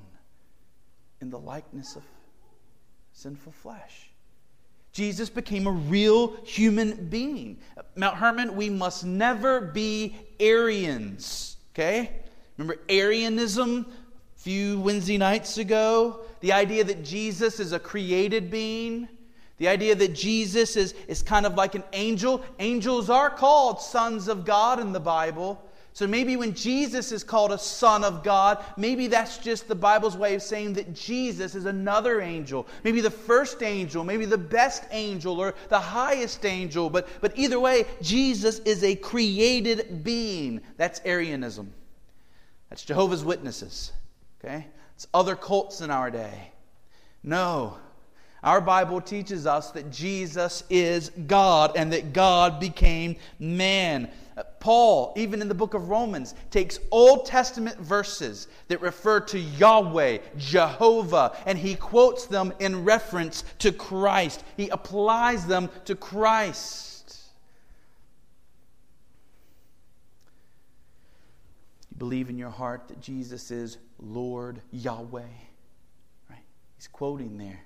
in 1.21 1.31
the 1.31 1.41
likeness 1.41 1.97
of 1.97 2.05
sinful 3.15 3.51
flesh. 3.51 4.11
Jesus 4.93 5.29
became 5.29 5.67
a 5.67 5.73
real 5.73 6.37
human 6.45 7.09
being. 7.09 7.59
Mount 7.97 8.17
Hermon, 8.17 8.55
we 8.55 8.71
must 8.71 9.05
never 9.05 9.61
be 9.61 10.15
Arians, 10.39 11.57
okay? 11.73 12.13
Remember 12.59 12.83
Arianism 12.89 13.87
a 14.37 14.41
few 14.41 14.81
Wednesday 14.81 15.17
nights 15.17 15.59
ago? 15.59 16.21
The 16.41 16.53
idea 16.53 16.83
that 16.85 17.05
Jesus 17.05 17.61
is 17.61 17.73
a 17.73 17.79
created 17.79 18.51
being. 18.51 19.09
The 19.59 19.69
idea 19.69 19.95
that 19.95 20.13
Jesus 20.15 20.77
is, 20.77 20.95
is 21.07 21.23
kind 21.23 21.47
of 21.47 21.55
like 21.55 21.77
an 21.77 21.85
angel. 21.93 22.45
Angels 22.59 23.11
are 23.11 23.31
called 23.31 23.81
sons 23.81 24.27
of 24.27 24.45
God 24.45 24.81
in 24.81 24.93
the 24.93 25.01
Bible. 25.01 25.63
So 25.93 26.07
maybe 26.07 26.37
when 26.37 26.55
Jesus 26.55 27.11
is 27.11 27.25
called 27.25 27.51
a 27.51 27.59
son 27.59 28.05
of 28.05 28.23
God, 28.23 28.65
maybe 28.77 29.07
that's 29.09 29.39
just 29.39 29.67
the 29.67 29.75
Bible's 29.75 30.17
way 30.17 30.35
of 30.35 30.43
saying 30.43 30.75
that 30.75 30.95
Jesus 30.95 31.57
is 31.57 31.65
another 31.65 32.21
angel. 32.21 32.67
Maybe 32.85 33.01
the 33.01 33.11
first 33.11 33.63
angel, 33.63 34.05
maybe 34.05 34.25
the 34.25 34.39
best 34.39 34.85
angel, 34.93 35.41
or 35.41 35.55
the 35.69 35.81
highest 35.81 36.45
angel. 36.45 36.91
But, 36.91 37.09
but 37.21 37.37
either 37.37 37.59
way, 37.59 37.85
Jesus 38.01 38.61
is 38.61 38.85
a 38.85 38.95
created 38.95 40.05
being. 40.05 40.61
That's 40.77 41.01
Arianism. 41.05 41.73
That's 42.71 42.85
Jehovah's 42.85 43.25
Witnesses. 43.25 43.93
Okay? 44.45 44.67
It's 44.95 45.07
other 45.15 45.37
cults 45.37 45.81
in 45.81 45.91
our 45.91 46.11
day. 46.11 46.53
No. 47.23 47.79
Our 48.43 48.61
Bible 48.61 49.01
teaches 49.01 49.47
us 49.47 49.73
that 49.73 49.91
Jesus 49.91 50.63
is 50.71 51.11
God 51.27 51.73
and 51.77 51.93
that 51.93 52.13
God 52.13 52.61
became 52.61 53.17
man. 53.41 54.09
Uh, 54.37 54.45
Paul, 54.61 55.13
even 55.17 55.43
in 55.43 55.49
the 55.49 55.55
book 55.55 55.75
of 55.75 55.89
Romans, 55.89 56.37
takes 56.51 56.79
Old 56.93 57.27
Testament 57.27 57.79
verses 57.79 58.47
that 58.69 58.81
refer 58.81 59.19
to 59.21 59.39
Yahweh, 59.39 60.19
Jehovah, 60.37 61.37
and 61.47 61.59
he 61.59 61.75
quotes 61.75 62.27
them 62.27 62.53
in 62.61 62.85
reference 62.85 63.43
to 63.59 63.73
Christ. 63.73 64.45
He 64.57 64.69
applies 64.69 65.45
them 65.45 65.69
to 65.87 65.97
Christ. 65.97 66.88
Believe 71.99 72.31
in 72.31 72.39
your 72.39 72.51
heart 72.51 72.89
that 72.89 73.01
Jesus 73.01 73.51
is 73.51 73.79
Lord 73.99 74.61
Yahweh. 74.71 75.23
Right? 76.31 76.45
He's 76.77 76.89
quoting 76.89 77.39
there. 77.39 77.61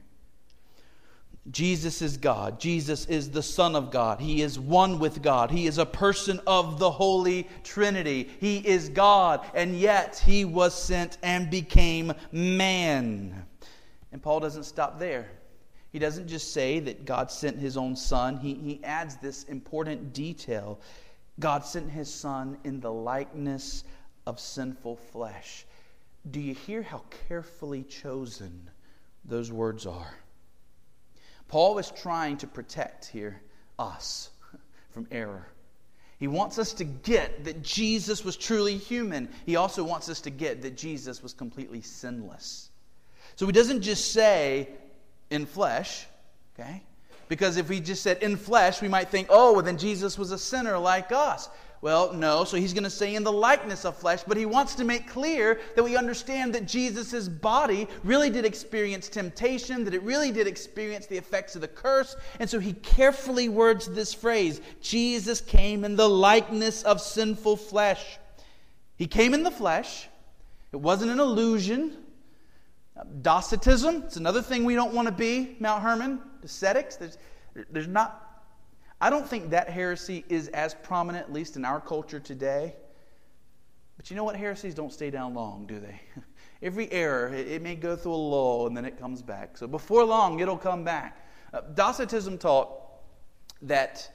Jesus 1.51 2.03
is 2.03 2.19
God. 2.19 2.61
Jesus 2.61 3.07
is 3.07 3.31
the 3.31 3.43
Son 3.43 3.75
of 3.75 3.91
God. 3.91 4.21
He 4.21 4.43
is 4.43 4.61
one 4.61 5.01
with 5.01 5.23
God. 5.23 5.51
He 5.51 5.67
is 5.67 5.79
a 5.79 5.87
person 5.87 6.41
of 6.47 6.79
the 6.79 6.91
Holy 6.91 7.49
Trinity. 7.65 8.31
He 8.39 8.59
is 8.59 8.89
God, 8.89 9.45
and 9.53 9.77
yet 9.77 10.23
he 10.25 10.45
was 10.45 10.73
sent 10.73 11.19
and 11.23 11.51
became 11.51 12.13
man. 12.31 13.45
And 14.13 14.23
Paul 14.23 14.39
doesn't 14.39 14.65
stop 14.65 15.01
there. 15.01 15.29
He 15.91 15.99
doesn't 15.99 16.29
just 16.29 16.53
say 16.53 16.79
that 16.81 17.05
God 17.05 17.31
sent 17.31 17.59
his 17.59 17.77
own 17.77 17.97
Son, 17.97 18.37
he, 18.39 18.55
he 18.55 18.81
adds 18.85 19.17
this 19.17 19.45
important 19.45 20.13
detail 20.13 20.81
God 21.41 21.65
sent 21.65 21.91
his 21.91 22.13
Son 22.13 22.59
in 22.65 22.81
the 22.81 22.93
likeness 22.93 23.85
of 24.27 24.39
sinful 24.41 24.97
flesh. 24.97 25.65
Do 26.31 26.41
you 26.41 26.55
hear 26.55 26.83
how 26.83 27.03
carefully 27.29 27.83
chosen 27.83 28.71
those 29.25 29.51
words 29.51 29.87
are? 29.87 30.15
Paul 31.49 31.79
is 31.79 31.91
trying 31.91 32.39
to 32.39 32.47
protect 32.47 33.07
here 33.07 33.41
us 33.79 34.31
from 34.91 35.07
error. 35.11 35.47
He 36.19 36.29
wants 36.29 36.59
us 36.59 36.73
to 36.75 36.85
get 36.85 37.45
that 37.45 37.63
Jesus 37.63 38.25
was 38.25 38.37
truly 38.37 38.77
human. 38.77 39.29
He 39.45 39.57
also 39.57 39.83
wants 39.83 40.09
us 40.09 40.21
to 40.21 40.31
get 40.31 40.63
that 40.63 40.77
Jesus 40.77 41.23
was 41.23 41.35
completely 41.35 41.81
sinless. 41.81 42.71
So 43.35 43.45
he 43.47 43.53
doesn't 43.53 43.83
just 43.83 44.13
say 44.13 44.69
in 45.31 45.47
flesh, 45.47 46.07
okay? 46.55 46.83
Because 47.29 47.57
if 47.57 47.69
he 47.69 47.81
just 47.81 48.03
said 48.03 48.23
in 48.23 48.37
flesh, 48.37 48.81
we 48.81 48.89
might 48.89 49.09
think, 49.09 49.29
oh, 49.31 49.55
well, 49.55 49.63
then 49.63 49.79
Jesus 49.79 50.17
was 50.17 50.31
a 50.31 50.39
sinner 50.39 50.79
like 50.79 51.11
us. 51.11 51.49
Well, 51.83 52.13
no. 52.13 52.45
So 52.45 52.57
he's 52.57 52.73
going 52.73 52.85
to 52.85 52.91
say 52.91 53.17
in 53.17 53.25
the 53.25 53.33
likeness 53.33 53.85
of 53.85 53.97
flesh, 53.97 54.23
but 54.25 54.37
he 54.37 54.47
wants 54.47 54.77
to 54.77 54.85
make 54.85 55.09
clear 55.09 55.61
that 55.75 55.83
we 55.83 55.97
understand 55.97 56.55
that 56.55 56.65
Jesus' 56.65 57.29
body 57.29 57.89
really 58.05 58.31
did 58.31 58.45
experience 58.45 59.09
temptation, 59.09 59.83
that 59.85 59.93
it 59.93 60.03
really 60.05 60.31
did 60.31 60.47
experience 60.47 61.07
the 61.07 61.19
effects 61.19 61.57
of 61.57 61.61
the 61.61 61.67
curse. 61.67 62.15
And 62.39 62.49
so 62.49 62.61
he 62.61 62.75
carefully 62.75 63.49
words 63.49 63.89
this 63.89 64.15
phrase 64.15 64.61
Jesus 64.81 65.41
came 65.41 65.85
in 65.85 65.97
the 65.97 66.09
likeness 66.09 66.85
of 66.85 67.01
sinful 67.01 67.57
flesh. 67.57 68.17
He 68.95 69.09
came 69.09 69.35
in 69.35 69.43
the 69.43 69.51
flesh, 69.51 70.09
it 70.71 70.77
wasn't 70.77 71.11
an 71.11 71.19
illusion. 71.19 71.97
Docetism, 73.23 74.05
it's 74.05 74.17
another 74.17 74.43
thing 74.43 74.65
we 74.65 74.77
don't 74.77 74.95
want 74.95 75.09
to 75.09 75.13
be, 75.13 75.57
Mount 75.59 75.83
Hermon. 75.83 76.21
Docetics, 76.45 76.97
there's, 76.99 77.19
there's 77.71 77.89
not 77.89 78.32
I 79.03 79.11
don't 79.11 79.27
think 79.27 79.51
that 79.51 79.69
heresy 79.69 80.25
is 80.29 80.47
as 80.49 80.75
prominent, 80.75 81.27
at 81.27 81.33
least 81.33 81.57
in 81.57 81.65
our 81.65 81.81
culture 81.81 82.21
today. 82.21 82.77
But 83.97 84.09
you 84.11 84.17
know 84.17 84.23
what? 84.23 84.37
Heresies 84.37 84.77
don't 84.77 84.93
stay 84.93 85.11
down 85.11 85.35
long, 85.35 85.67
do 85.67 85.81
they? 85.81 86.01
Every 86.63 86.91
error, 86.93 87.35
it, 87.35 87.61
may 87.63 87.75
go 87.75 87.97
through 87.97 88.15
a 88.15 88.15
lull 88.15 88.69
and 88.69 88.77
then 88.77 88.85
it 88.85 89.01
comes 89.01 89.21
back. 89.21 89.59
So 89.59 89.67
before 89.67 90.05
long, 90.05 90.39
it'll 90.39 90.57
come 90.57 90.85
back. 90.85 91.27
Uh, 91.53 91.63
Docetism 91.75 92.39
taught 92.39 92.71
that 93.63 94.09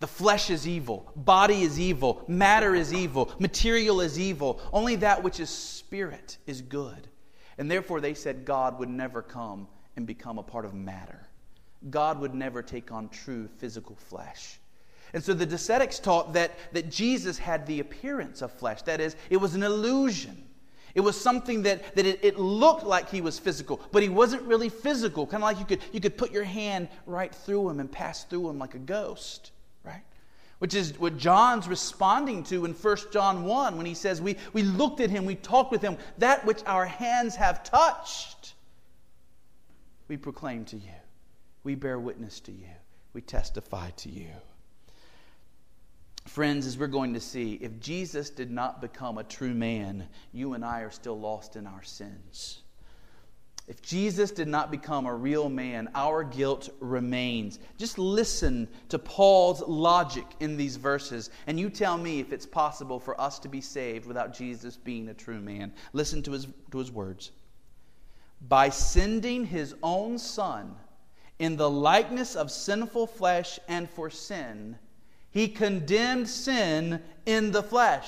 the 0.00 0.06
flesh 0.06 0.50
is 0.50 0.68
evil, 0.68 1.10
body 1.16 1.62
is 1.62 1.80
evil, 1.80 2.22
matter 2.28 2.74
is 2.74 2.92
evil, 2.92 3.32
material 3.38 4.02
is 4.02 4.18
evil. 4.18 4.60
Only 4.74 4.96
that 4.96 5.22
which 5.22 5.40
is 5.40 5.48
spirit 5.48 6.36
is 6.46 6.60
good. 6.60 7.08
And 7.56 7.70
therefore, 7.70 8.02
they 8.02 8.12
said 8.12 8.44
God 8.44 8.78
would 8.78 8.90
never 8.90 9.22
come 9.22 9.68
and 9.96 10.06
become 10.06 10.36
a 10.36 10.42
part 10.42 10.66
of 10.66 10.74
matter. 10.74 11.23
God 11.90 12.20
would 12.20 12.34
never 12.34 12.62
take 12.62 12.92
on 12.92 13.08
true 13.08 13.48
physical 13.58 13.96
flesh. 13.96 14.58
And 15.12 15.22
so 15.22 15.32
the 15.32 15.46
Docetics 15.46 16.02
taught 16.02 16.32
that, 16.32 16.58
that 16.72 16.90
Jesus 16.90 17.38
had 17.38 17.66
the 17.66 17.80
appearance 17.80 18.42
of 18.42 18.52
flesh. 18.52 18.82
That 18.82 19.00
is, 19.00 19.14
it 19.30 19.36
was 19.36 19.54
an 19.54 19.62
illusion. 19.62 20.44
It 20.94 21.00
was 21.00 21.20
something 21.20 21.62
that, 21.62 21.94
that 21.94 22.06
it, 22.06 22.20
it 22.22 22.38
looked 22.38 22.84
like 22.84 23.10
he 23.10 23.20
was 23.20 23.38
physical, 23.38 23.80
but 23.92 24.02
he 24.02 24.08
wasn't 24.08 24.42
really 24.42 24.68
physical. 24.68 25.26
Kind 25.26 25.42
of 25.42 25.48
like 25.48 25.58
you 25.58 25.64
could, 25.64 25.80
you 25.92 26.00
could 26.00 26.16
put 26.16 26.32
your 26.32 26.44
hand 26.44 26.88
right 27.06 27.32
through 27.32 27.68
him 27.68 27.80
and 27.80 27.90
pass 27.90 28.24
through 28.24 28.48
him 28.48 28.58
like 28.58 28.74
a 28.74 28.78
ghost, 28.78 29.52
right? 29.84 30.02
Which 30.58 30.74
is 30.74 30.98
what 30.98 31.16
John's 31.16 31.68
responding 31.68 32.42
to 32.44 32.64
in 32.64 32.72
1 32.72 32.96
John 33.12 33.44
1 33.44 33.76
when 33.76 33.86
he 33.86 33.94
says, 33.94 34.20
we, 34.20 34.36
we 34.52 34.62
looked 34.62 35.00
at 35.00 35.10
him, 35.10 35.26
we 35.26 35.36
talked 35.36 35.70
with 35.70 35.82
him, 35.82 35.96
that 36.18 36.44
which 36.44 36.60
our 36.66 36.86
hands 36.86 37.36
have 37.36 37.62
touched, 37.62 38.54
we 40.08 40.16
proclaim 40.16 40.64
to 40.66 40.76
you 40.76 40.90
we 41.64 41.74
bear 41.74 41.98
witness 41.98 42.40
to 42.40 42.52
you, 42.52 42.68
we 43.12 43.22
testify 43.22 43.90
to 43.90 44.10
you. 44.10 44.28
Friends, 46.26 46.66
as 46.66 46.78
we're 46.78 46.86
going 46.86 47.14
to 47.14 47.20
see, 47.20 47.54
if 47.54 47.80
Jesus 47.80 48.30
did 48.30 48.50
not 48.50 48.80
become 48.80 49.18
a 49.18 49.24
true 49.24 49.52
man, 49.52 50.06
you 50.32 50.54
and 50.54 50.64
I 50.64 50.80
are 50.80 50.90
still 50.90 51.18
lost 51.18 51.56
in 51.56 51.66
our 51.66 51.82
sins. 51.82 52.60
If 53.66 53.80
Jesus 53.80 54.30
did 54.30 54.48
not 54.48 54.70
become 54.70 55.06
a 55.06 55.14
real 55.14 55.48
man, 55.48 55.88
our 55.94 56.22
guilt 56.22 56.68
remains. 56.80 57.58
Just 57.78 57.98
listen 57.98 58.68
to 58.90 58.98
Paul's 58.98 59.62
logic 59.62 60.26
in 60.40 60.58
these 60.58 60.76
verses, 60.76 61.30
and 61.46 61.58
you 61.58 61.70
tell 61.70 61.96
me 61.96 62.20
if 62.20 62.32
it's 62.32 62.44
possible 62.44 63.00
for 63.00 63.18
us 63.18 63.38
to 63.38 63.48
be 63.48 63.62
saved 63.62 64.04
without 64.04 64.34
Jesus 64.34 64.76
being 64.76 65.08
a 65.08 65.14
true 65.14 65.40
man. 65.40 65.72
Listen 65.94 66.22
to 66.24 66.32
his, 66.32 66.46
to 66.72 66.78
his 66.78 66.92
words. 66.92 67.32
By 68.48 68.68
sending 68.68 69.46
his 69.46 69.74
own 69.82 70.18
son 70.18 70.76
in 71.38 71.56
the 71.56 71.70
likeness 71.70 72.36
of 72.36 72.50
sinful 72.50 73.06
flesh 73.06 73.58
and 73.68 73.88
for 73.90 74.10
sin, 74.10 74.78
he 75.30 75.48
condemned 75.48 76.28
sin 76.28 77.02
in 77.26 77.50
the 77.50 77.62
flesh. 77.62 78.06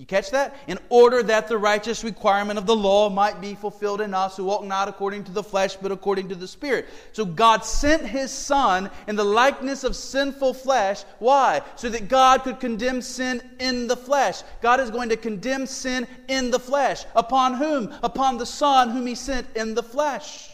You 0.00 0.06
catch 0.06 0.30
that? 0.30 0.56
In 0.66 0.78
order 0.88 1.22
that 1.24 1.48
the 1.48 1.58
righteous 1.58 2.04
requirement 2.04 2.58
of 2.58 2.64
the 2.64 2.74
law 2.74 3.10
might 3.10 3.38
be 3.38 3.54
fulfilled 3.54 4.00
in 4.00 4.14
us 4.14 4.34
who 4.34 4.44
walk 4.44 4.64
not 4.64 4.88
according 4.88 5.24
to 5.24 5.30
the 5.30 5.42
flesh, 5.42 5.76
but 5.76 5.92
according 5.92 6.30
to 6.30 6.34
the 6.34 6.48
Spirit. 6.48 6.86
So 7.12 7.26
God 7.26 7.66
sent 7.66 8.06
His 8.06 8.30
Son 8.30 8.88
in 9.08 9.16
the 9.16 9.24
likeness 9.24 9.84
of 9.84 9.94
sinful 9.94 10.54
flesh. 10.54 11.02
Why? 11.18 11.60
So 11.76 11.90
that 11.90 12.08
God 12.08 12.44
could 12.44 12.60
condemn 12.60 13.02
sin 13.02 13.42
in 13.58 13.88
the 13.88 13.96
flesh. 13.96 14.42
God 14.62 14.80
is 14.80 14.90
going 14.90 15.10
to 15.10 15.18
condemn 15.18 15.66
sin 15.66 16.06
in 16.28 16.50
the 16.50 16.60
flesh. 16.60 17.04
Upon 17.14 17.52
whom? 17.52 17.94
Upon 18.02 18.38
the 18.38 18.46
Son 18.46 18.88
whom 18.88 19.06
He 19.06 19.14
sent 19.14 19.54
in 19.54 19.74
the 19.74 19.82
flesh. 19.82 20.49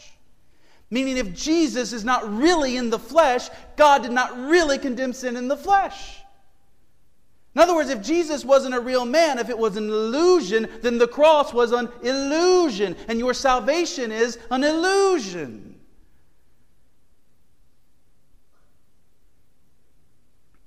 Meaning, 0.89 1.17
if 1.17 1.33
Jesus 1.33 1.91
is 1.91 2.05
not 2.05 2.31
really 2.31 2.77
in 2.77 2.89
the 2.89 2.99
flesh, 2.99 3.49
God 3.75 4.03
did 4.03 4.11
not 4.11 4.37
really 4.37 4.77
condemn 4.77 5.11
sin 5.11 5.35
in 5.35 5.47
the 5.47 5.57
flesh. 5.57 6.21
In 7.55 7.61
other 7.61 7.75
words, 7.75 7.89
if 7.89 8.01
Jesus 8.01 8.45
wasn't 8.45 8.75
a 8.75 8.79
real 8.79 9.03
man, 9.03 9.39
if 9.39 9.49
it 9.49 9.57
was 9.57 9.75
an 9.75 9.89
illusion, 9.89 10.69
then 10.81 10.97
the 10.97 11.07
cross 11.07 11.53
was 11.53 11.71
an 11.71 11.89
illusion, 12.03 12.95
and 13.07 13.19
your 13.19 13.33
salvation 13.33 14.11
is 14.11 14.37
an 14.51 14.63
illusion. 14.63 15.77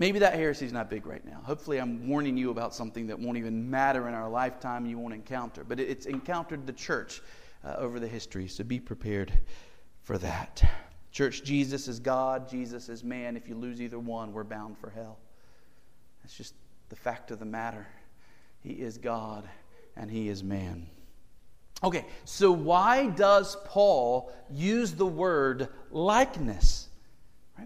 Maybe 0.00 0.18
that 0.18 0.34
heresy 0.34 0.66
is 0.66 0.72
not 0.72 0.90
big 0.90 1.06
right 1.06 1.24
now. 1.24 1.40
Hopefully, 1.44 1.78
I'm 1.78 2.08
warning 2.08 2.36
you 2.36 2.50
about 2.50 2.74
something 2.74 3.06
that 3.06 3.18
won't 3.18 3.38
even 3.38 3.70
matter 3.70 4.08
in 4.08 4.14
our 4.14 4.28
lifetime, 4.28 4.84
you 4.84 4.98
won't 4.98 5.14
encounter. 5.14 5.62
But 5.62 5.78
it's 5.78 6.06
encountered 6.06 6.66
the 6.66 6.72
church 6.72 7.22
uh, 7.64 7.76
over 7.78 8.00
the 8.00 8.08
history, 8.08 8.48
so 8.48 8.64
be 8.64 8.80
prepared 8.80 9.32
for 10.10 10.18
that. 10.18 10.68
Church, 11.12 11.44
Jesus 11.44 11.86
is 11.86 12.00
God, 12.00 12.48
Jesus 12.48 12.88
is 12.88 13.04
man. 13.04 13.36
If 13.36 13.48
you 13.48 13.54
lose 13.54 13.80
either 13.80 14.00
one, 14.00 14.32
we're 14.32 14.42
bound 14.42 14.76
for 14.76 14.90
hell. 14.90 15.18
That's 16.20 16.36
just 16.36 16.52
the 16.88 16.96
fact 16.96 17.30
of 17.30 17.38
the 17.38 17.44
matter. 17.44 17.86
He 18.60 18.70
is 18.70 18.98
God 18.98 19.48
and 19.94 20.10
he 20.10 20.28
is 20.28 20.42
man. 20.42 20.88
Okay, 21.84 22.04
so 22.24 22.50
why 22.50 23.06
does 23.10 23.56
Paul 23.66 24.32
use 24.50 24.94
the 24.94 25.06
word 25.06 25.68
likeness? 25.92 26.88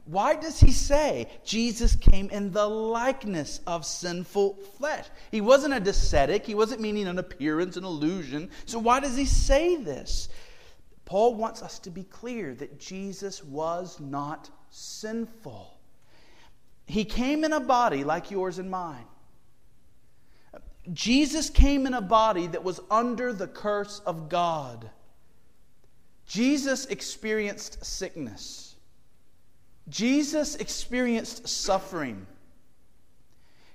Why 0.05 0.35
does 0.35 0.61
he 0.61 0.73
say 0.73 1.29
Jesus 1.47 1.97
came 1.97 2.29
in 2.29 2.53
the 2.53 2.67
likeness 2.67 3.61
of 3.67 3.87
sinful 3.87 4.57
flesh? 4.77 5.07
He 5.31 5.41
wasn't 5.41 5.73
a 5.73 5.81
Docetic, 5.81 6.45
he 6.45 6.55
wasn't 6.55 6.83
meaning 6.83 7.07
an 7.07 7.19
appearance, 7.19 7.79
an 7.79 7.85
illusion. 7.85 8.51
So 8.67 8.79
why 8.79 9.01
does 9.01 9.17
he 9.17 9.25
say 9.25 9.77
this? 9.77 10.29
Paul 11.05 11.35
wants 11.35 11.63
us 11.63 11.79
to 11.81 11.91
be 11.91 12.05
clear 12.05 12.55
that 12.55 12.79
Jesus 12.79 13.45
was 13.45 14.01
not 14.01 14.51
sinful. 14.71 15.79
He 16.87 17.05
came 17.05 17.45
in 17.45 17.53
a 17.53 17.61
body 17.61 18.05
like 18.05 18.31
yours 18.31 18.59
and 18.59 18.71
mine. 18.71 19.05
Jesus 20.93 21.49
came 21.49 21.87
in 21.87 21.95
a 21.95 22.01
body 22.01 22.47
that 22.47 22.63
was 22.63 22.81
under 22.91 23.33
the 23.33 23.47
curse 23.47 24.01
of 24.01 24.29
God. 24.29 24.91
Jesus 26.27 26.87
experienced 26.87 27.85
sickness. 27.85 28.77
Jesus 29.89 30.57
experienced 30.57 31.49
suffering. 31.49 32.27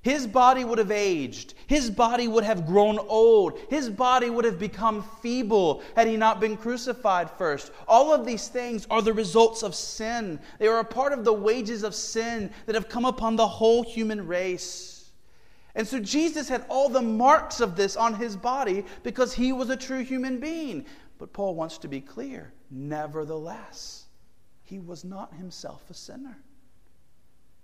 His 0.01 0.25
body 0.25 0.63
would 0.63 0.77
have 0.77 0.91
aged. 0.91 1.55
His 1.67 1.89
body 1.89 2.29
would 2.29 2.45
have 2.45 2.65
grown 2.65 2.99
old. 2.99 3.59
His 3.69 3.89
body 3.89 4.29
would 4.29 4.45
have 4.45 4.57
become 4.57 5.03
feeble 5.21 5.83
had 5.95 6.07
he 6.07 6.15
not 6.15 6.39
been 6.39 6.55
crucified 6.55 7.29
first. 7.31 7.71
All 7.87 8.13
of 8.13 8.25
these 8.25 8.47
things 8.47 8.87
are 8.89 9.01
the 9.01 9.13
results 9.13 9.61
of 9.61 9.75
sin. 9.75 10.39
They 10.57 10.67
are 10.67 10.79
a 10.79 10.85
part 10.85 11.11
of 11.11 11.25
the 11.25 11.33
wages 11.33 11.83
of 11.83 11.93
sin 11.93 12.51
that 12.65 12.75
have 12.75 12.87
come 12.87 13.03
upon 13.03 13.35
the 13.35 13.47
whole 13.47 13.83
human 13.83 14.25
race. 14.25 15.11
And 15.75 15.85
so 15.85 15.99
Jesus 15.99 16.47
had 16.47 16.65
all 16.69 16.87
the 16.87 17.01
marks 17.01 17.59
of 17.59 17.75
this 17.75 17.97
on 17.97 18.15
his 18.15 18.37
body 18.37 18.85
because 19.03 19.33
he 19.33 19.51
was 19.51 19.69
a 19.69 19.77
true 19.77 20.03
human 20.03 20.39
being. 20.39 20.85
But 21.17 21.33
Paul 21.33 21.55
wants 21.55 21.77
to 21.79 21.89
be 21.89 21.99
clear 21.99 22.53
nevertheless, 22.71 24.05
he 24.63 24.79
was 24.79 25.03
not 25.03 25.33
himself 25.33 25.83
a 25.89 25.93
sinner. 25.93 26.37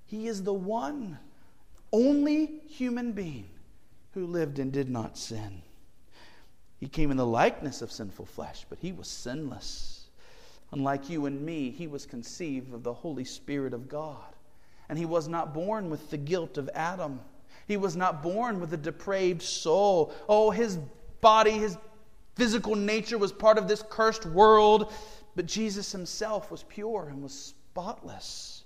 He 0.06 0.28
is 0.28 0.44
the 0.44 0.54
one 0.54 1.18
only 1.96 2.60
human 2.68 3.14
being 3.14 3.48
who 4.14 4.28
lived 4.28 4.60
and 4.60 4.74
did 4.74 4.90
not 4.90 5.18
sin. 5.18 5.62
He 6.78 6.90
came 6.90 7.10
in 7.10 7.16
the 7.16 7.26
likeness 7.26 7.82
of 7.82 7.90
sinful 7.90 8.26
flesh, 8.26 8.66
but 8.70 8.80
he 8.80 8.92
was 8.92 9.08
sinless. 9.08 10.08
Unlike 10.74 11.10
you 11.10 11.26
and 11.26 11.42
me, 11.42 11.72
he 11.72 11.88
was 11.88 12.06
conceived 12.06 12.74
of 12.74 12.84
the 12.84 12.94
Holy 12.94 13.24
Spirit 13.24 13.74
of 13.74 13.88
God. 13.88 14.36
And 14.90 15.00
he 15.00 15.06
was 15.06 15.30
not 15.30 15.54
born 15.54 15.90
with 15.90 16.10
the 16.10 16.18
guilt 16.18 16.58
of 16.58 16.70
Adam. 16.76 17.22
He 17.66 17.78
was 17.78 17.96
not 17.96 18.22
born 18.22 18.60
with 18.60 18.74
a 18.74 18.78
depraved 18.78 19.42
soul. 19.42 20.14
Oh, 20.28 20.52
his 20.52 20.78
body, 21.22 21.52
his 21.52 21.78
physical 22.36 22.76
nature 22.76 23.18
was 23.18 23.32
part 23.32 23.58
of 23.58 23.70
this 23.70 23.84
cursed 23.90 24.26
world, 24.26 24.92
but 25.38 25.46
Jesus 25.46 25.94
himself 25.94 26.52
was 26.52 26.64
pure 26.64 27.08
and 27.10 27.24
was 27.24 27.34
spotless. 27.34 28.65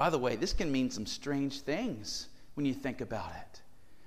By 0.00 0.08
the 0.08 0.18
way, 0.18 0.34
this 0.34 0.54
can 0.54 0.72
mean 0.72 0.90
some 0.90 1.04
strange 1.04 1.60
things 1.60 2.28
when 2.54 2.64
you 2.64 2.72
think 2.72 3.02
about 3.02 3.32
it. 3.38 3.60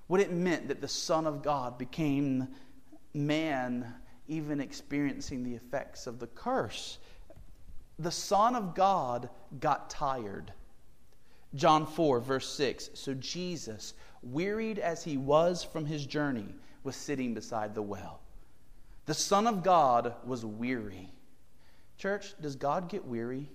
What 0.08 0.21
it 0.21 0.32
meant 0.32 0.69
that 0.69 0.82
the 0.82 0.88
Son 0.88 1.27
of 1.27 1.43
God 1.43 1.77
became 1.77 2.47
man, 3.13 3.93
even 4.27 4.60
experiencing 4.60 5.43
the 5.43 5.53
effects 5.53 6.08
of 6.08 6.17
the 6.17 6.25
curse. 6.25 6.97
The 7.99 8.10
Son 8.10 8.56
of 8.56 8.73
God 8.73 9.29
got 9.60 9.91
tired. 9.91 10.51
John 11.53 11.86
4, 11.86 12.21
verse 12.21 12.51
6. 12.56 12.89
So 12.95 13.13
Jesus, 13.13 13.93
wearied 14.23 14.79
as 14.79 15.03
he 15.03 15.17
was 15.17 15.63
from 15.63 15.86
his 15.86 16.08
journey, 16.08 16.56
was 16.84 16.95
sitting 16.95 17.36
beside 17.36 17.75
the 17.75 17.84
well. 17.84 18.19
The 19.06 19.13
Son 19.13 19.45
of 19.45 19.62
God 19.62 20.15
was 20.25 20.43
weary. 20.43 21.12
Church, 21.99 22.34
does 22.41 22.56
God 22.56 22.89
get 22.89 23.06
weary? 23.06 23.47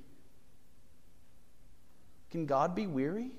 Can 2.31 2.47
God 2.47 2.75
be 2.75 2.87
weary? 2.87 3.33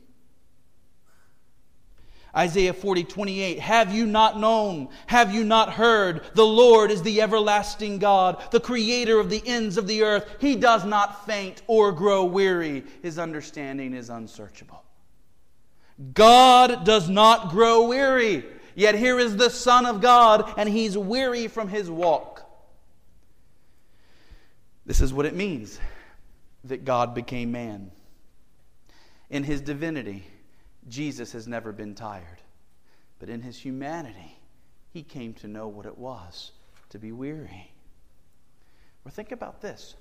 Isaiah 2.36 2.74
40, 2.74 3.06
28. 3.06 3.60
Have 3.60 3.94
you 3.94 4.06
not 4.06 4.40
known? 4.40 4.90
Have 5.08 5.34
you 5.34 5.44
not 5.44 5.74
heard? 5.74 6.22
The 6.36 6.46
Lord 6.46 6.92
is 6.92 7.02
the 7.02 7.22
everlasting 7.22 7.98
God, 7.98 8.42
the 8.52 8.60
creator 8.60 9.20
of 9.20 9.30
the 9.30 9.42
ends 9.46 9.78
of 9.78 9.88
the 9.88 10.04
earth. 10.04 10.28
He 10.40 10.56
does 10.56 10.86
not 10.86 11.26
faint 11.26 11.62
or 11.68 11.92
grow 11.92 12.26
weary. 12.26 12.84
His 13.02 13.18
understanding 13.18 13.94
is 13.94 14.10
unsearchable. 14.10 14.84
God 16.14 16.86
does 16.86 17.10
not 17.10 17.50
grow 17.50 17.88
weary. 17.88 18.46
Yet 18.76 18.96
here 18.96 19.20
is 19.20 19.36
the 19.36 19.50
Son 19.50 19.86
of 19.86 20.00
God, 20.00 20.54
and 20.56 20.70
he's 20.70 20.98
weary 20.98 21.48
from 21.48 21.68
his 21.68 21.90
walk. 21.90 22.46
This 24.86 25.02
is 25.02 25.12
what 25.12 25.26
it 25.26 25.36
means 25.36 25.80
that 26.64 26.86
God 26.86 27.14
became 27.14 27.52
man. 27.52 27.92
In 29.30 29.44
his 29.44 29.62
divinity, 29.62 30.26
Jesus 30.88 31.32
has 31.34 31.48
never 31.48 31.72
been 31.72 31.94
tired. 31.94 32.42
But 33.20 33.30
in 33.30 33.42
his 33.42 33.58
humanity, 33.58 34.40
he 34.92 35.04
came 35.04 35.34
to 35.36 35.48
know 35.48 35.68
what 35.68 35.86
it 35.86 35.98
was 35.98 36.52
to 36.90 36.98
be 36.98 37.12
weary. 37.12 37.72
Or 39.06 39.12
think 39.12 39.32
about 39.32 39.62
this 39.62 39.96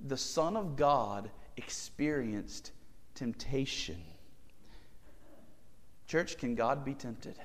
the 0.00 0.16
Son 0.16 0.56
of 0.56 0.76
God 0.76 1.30
experienced 1.56 2.72
temptation. 3.14 4.02
Church, 6.06 6.36
can 6.36 6.54
God 6.54 6.84
be 6.84 6.94
tempted? 6.94 7.36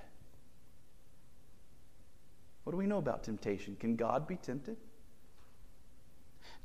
What 2.64 2.72
do 2.72 2.78
we 2.78 2.88
know 2.88 2.98
about 2.98 3.24
temptation? 3.24 3.76
Can 3.80 3.96
God 3.96 4.28
be 4.28 4.36
tempted? 4.36 4.78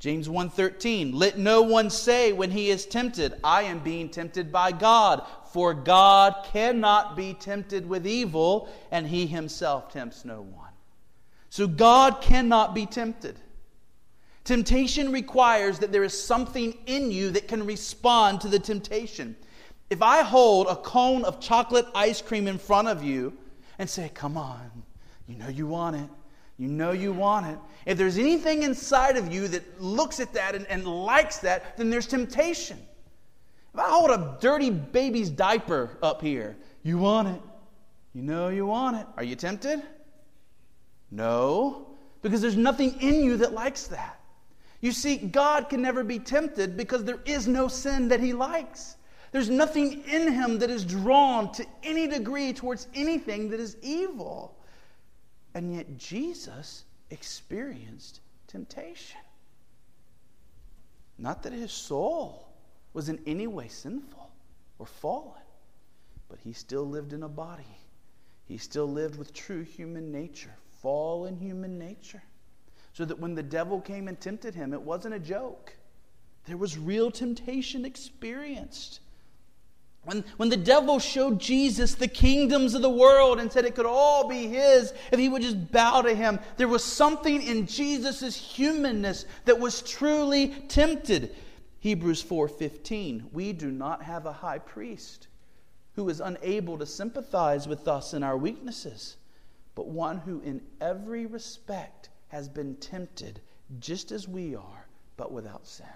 James 0.05 0.29
1:13 0.29 1.15
Let 1.15 1.39
no 1.39 1.63
one 1.63 1.89
say 1.89 2.35
when 2.35 2.51
he 2.51 2.69
is 2.69 2.85
tempted 2.85 3.41
I 3.43 3.63
am 3.63 3.79
being 3.79 4.11
tempted 4.11 4.53
by 4.53 4.71
God 4.71 5.27
for 5.51 5.73
God 5.73 6.35
cannot 6.53 7.17
be 7.17 7.33
tempted 7.33 7.89
with 7.89 8.07
evil 8.07 8.69
and 8.91 9.07
he 9.07 9.27
himself 9.27 9.91
tempts 9.91 10.27
no 10.27 10.43
one. 10.43 10.69
So 11.49 11.67
God 11.67 12.21
cannot 12.21 12.75
be 12.75 12.85
tempted. 12.85 13.41
Temptation 14.45 15.11
requires 15.11 15.79
that 15.79 15.91
there 15.91 16.05
is 16.05 16.23
something 16.23 16.77
in 16.85 17.11
you 17.11 17.31
that 17.31 17.49
can 17.49 17.65
respond 17.65 18.43
to 18.43 18.49
the 18.49 18.59
temptation. 18.59 19.35
If 19.89 20.03
I 20.03 20.21
hold 20.21 20.67
a 20.67 20.77
cone 20.77 21.25
of 21.25 21.41
chocolate 21.41 21.87
ice 21.95 22.21
cream 22.21 22.47
in 22.47 22.59
front 22.59 22.89
of 22.89 23.03
you 23.03 23.33
and 23.79 23.89
say, 23.89 24.11
Come 24.13 24.37
on, 24.37 24.71
you 25.27 25.37
know 25.37 25.49
you 25.49 25.67
want 25.67 25.97
it, 25.97 26.11
you 26.59 26.69
know 26.69 26.93
you 26.93 27.13
want 27.13 27.47
it. 27.47 27.59
If 27.87 27.99
there's 27.99 28.19
anything 28.19 28.63
inside 28.63 29.17
of 29.17 29.33
you 29.33 29.49
that 29.49 29.81
looks 29.81 30.21
at 30.21 30.33
that 30.35 30.55
and, 30.55 30.67
and 30.69 30.87
likes 30.87 31.39
that, 31.39 31.77
then 31.77 31.91
there's 31.91 32.07
temptation. 32.07 32.79
If 33.73 33.81
I 33.81 33.89
hold 33.89 34.11
a 34.11 34.39
dirty 34.41 34.71
baby's 34.71 35.31
diaper 35.31 35.91
up 36.01 36.23
here, 36.23 36.57
you 36.85 36.99
want 36.99 37.29
it. 37.29 37.43
You 38.15 38.23
know 38.23 38.49
you 38.49 38.67
want 38.67 38.97
it. 38.97 39.07
Are 39.17 39.25
you 39.25 39.35
tempted? 39.35 39.83
No, 41.11 41.89
because 42.23 42.41
there's 42.41 42.57
nothing 42.57 43.01
in 43.01 43.23
you 43.25 43.37
that 43.39 43.53
likes 43.53 43.89
that. 43.89 44.21
You 44.81 44.93
see, 44.93 45.17
God 45.17 45.69
can 45.69 45.83
never 45.83 46.05
be 46.05 46.19
tempted 46.19 46.77
because 46.77 47.05
there 47.05 47.21
is 47.25 47.49
no 47.49 47.69
sin 47.69 48.09
that 48.09 48.21
He 48.21 48.33
likes. 48.33 48.97
There's 49.33 49.51
nothing 49.51 50.05
in 50.07 50.33
Him 50.33 50.59
that 50.61 50.71
is 50.71 50.85
drawn 50.85 51.51
to 51.53 51.67
any 51.83 52.07
degree 52.07 52.53
towards 52.53 52.87
anything 52.95 53.51
that 53.51 53.59
is 53.59 53.77
evil. 53.83 54.54
And 55.55 55.75
yet 55.75 55.97
Jesus 55.97 56.85
experienced 57.11 58.21
temptation. 58.49 59.21
Not 61.17 61.43
that 61.45 61.53
his 61.53 61.73
soul 61.73 62.49
was 62.93 63.09
in 63.09 63.21
any 63.27 63.47
way 63.47 63.69
sinful 63.69 64.31
or 64.79 64.87
fallen, 64.87 65.43
but 66.29 66.39
he 66.41 66.53
still 66.53 66.85
lived 66.85 67.13
in 67.13 67.23
a 67.23 67.29
body. 67.29 67.79
He 68.47 68.59
still 68.59 68.87
lived 68.87 69.17
with 69.17 69.33
true 69.33 69.63
human 69.63 70.11
nature, 70.11 70.55
fallen 70.83 71.37
human 71.37 71.79
nature. 71.79 72.23
So 72.93 73.05
that 73.05 73.19
when 73.19 73.35
the 73.35 73.43
devil 73.43 73.81
came 73.81 74.09
and 74.09 74.21
tempted 74.21 74.55
him, 74.55 74.73
it 74.73 74.83
wasn't 74.83 75.15
a 75.15 75.21
joke. 75.21 75.75
There 76.47 76.57
was 76.57 76.79
real 76.79 77.11
temptation 77.11 77.85
experienced. 77.85 79.01
When, 80.05 80.25
when 80.37 80.51
the 80.51 80.57
devil 80.57 80.99
showed 80.99 81.41
Jesus 81.41 81.95
the 81.95 82.09
kingdoms 82.09 82.75
of 82.75 82.83
the 82.83 82.91
world 82.91 83.41
and 83.41 83.51
said 83.51 83.65
it 83.65 83.75
could 83.75 83.87
all 83.87 84.29
be 84.29 84.47
his 84.49 84.93
if 85.11 85.19
he 85.19 85.29
would 85.29 85.43
just 85.43 85.73
bow 85.73 86.03
to 86.03 86.15
him, 86.15 86.39
there 86.57 86.69
was 86.69 86.85
something 86.85 87.43
in 87.43 87.67
Jesus' 87.67 88.37
humanness 88.37 89.25
that 89.47 89.59
was 89.59 89.83
truly 89.83 90.49
tempted. 90.69 91.35
Hebrews 91.81 92.23
4:15 92.23 93.33
We 93.33 93.53
do 93.53 93.71
not 93.71 94.03
have 94.03 94.27
a 94.27 94.33
high 94.33 94.59
priest 94.59 95.29
who 95.95 96.09
is 96.09 96.21
unable 96.21 96.77
to 96.79 96.87
sympathize 96.87 97.67
with 97.67 97.89
us 97.89 98.15
in 98.15 98.23
our 98.23 98.37
weaknesses, 98.37 99.17
but 99.75 99.87
one 99.87 100.19
who 100.19 100.41
in 100.41 100.61
every 100.81 101.25
respect 101.25 102.11
has 102.29 102.49
been 102.49 102.77
tempted 102.77 103.41
just 103.79 104.13
as 104.13 104.29
we 104.29 104.55
are, 104.55 104.87
but 105.17 105.33
without 105.33 105.67
sin 105.67 105.87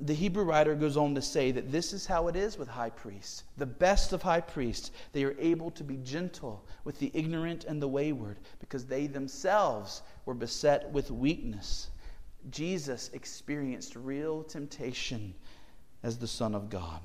the 0.00 0.14
Hebrew 0.14 0.44
writer 0.44 0.76
goes 0.76 0.96
on 0.96 1.14
to 1.16 1.22
say 1.22 1.50
that 1.50 1.72
this 1.72 1.92
is 1.92 2.06
how 2.06 2.28
it 2.28 2.36
is 2.36 2.56
with 2.56 2.68
high 2.68 2.90
priests. 2.90 3.42
The 3.56 3.66
best 3.66 4.12
of 4.12 4.22
high 4.22 4.40
priests, 4.40 4.92
they 5.12 5.24
are 5.24 5.34
able 5.40 5.72
to 5.72 5.82
be 5.82 5.96
gentle 5.96 6.64
with 6.84 6.98
the 7.00 7.10
ignorant 7.14 7.64
and 7.64 7.82
the 7.82 7.88
wayward 7.88 8.38
because 8.60 8.86
they 8.86 9.08
themselves 9.08 10.02
were 10.24 10.34
beset 10.34 10.88
with 10.92 11.10
weakness. 11.10 11.90
Jesus 12.50 13.10
experienced 13.12 13.96
real 13.96 14.44
temptation 14.44 15.34
as 16.04 16.16
the 16.16 16.28
Son 16.28 16.54
of 16.54 16.70
God. 16.70 17.00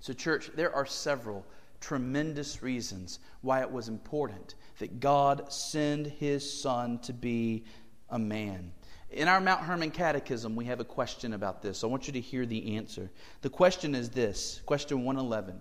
So, 0.00 0.12
church, 0.12 0.50
there 0.54 0.74
are 0.74 0.86
several 0.86 1.46
tremendous 1.80 2.62
reasons 2.62 3.20
why 3.42 3.60
it 3.60 3.70
was 3.70 3.88
important 3.88 4.56
that 4.78 4.98
God 4.98 5.52
send 5.52 6.06
his 6.06 6.50
Son 6.60 6.98
to 7.00 7.12
be 7.12 7.64
a 8.10 8.18
man. 8.18 8.72
In 9.14 9.28
our 9.28 9.40
Mount 9.40 9.60
Hermon 9.60 9.92
Catechism, 9.92 10.56
we 10.56 10.64
have 10.64 10.80
a 10.80 10.84
question 10.84 11.34
about 11.34 11.62
this. 11.62 11.84
I 11.84 11.86
want 11.86 12.08
you 12.08 12.12
to 12.14 12.20
hear 12.20 12.46
the 12.46 12.76
answer. 12.76 13.08
The 13.42 13.48
question 13.48 13.94
is 13.94 14.10
this 14.10 14.60
question 14.66 15.04
111 15.04 15.60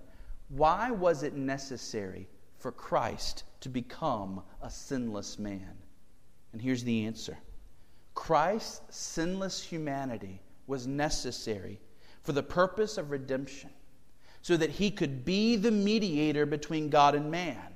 Why 0.49 0.89
was 0.89 1.21
it 1.21 1.35
necessary 1.35 2.27
for 2.57 2.71
Christ 2.71 3.43
to 3.59 3.69
become 3.69 4.41
a 4.63 4.71
sinless 4.71 5.37
man? 5.37 5.77
And 6.51 6.59
here's 6.59 6.83
the 6.83 7.05
answer 7.05 7.37
Christ's 8.15 8.81
sinless 8.89 9.61
humanity 9.61 10.41
was 10.65 10.87
necessary 10.87 11.79
for 12.23 12.31
the 12.31 12.41
purpose 12.41 12.97
of 12.97 13.11
redemption, 13.11 13.69
so 14.41 14.57
that 14.57 14.71
he 14.71 14.89
could 14.89 15.23
be 15.23 15.57
the 15.57 15.71
mediator 15.71 16.47
between 16.47 16.89
God 16.89 17.13
and 17.13 17.29
man, 17.29 17.75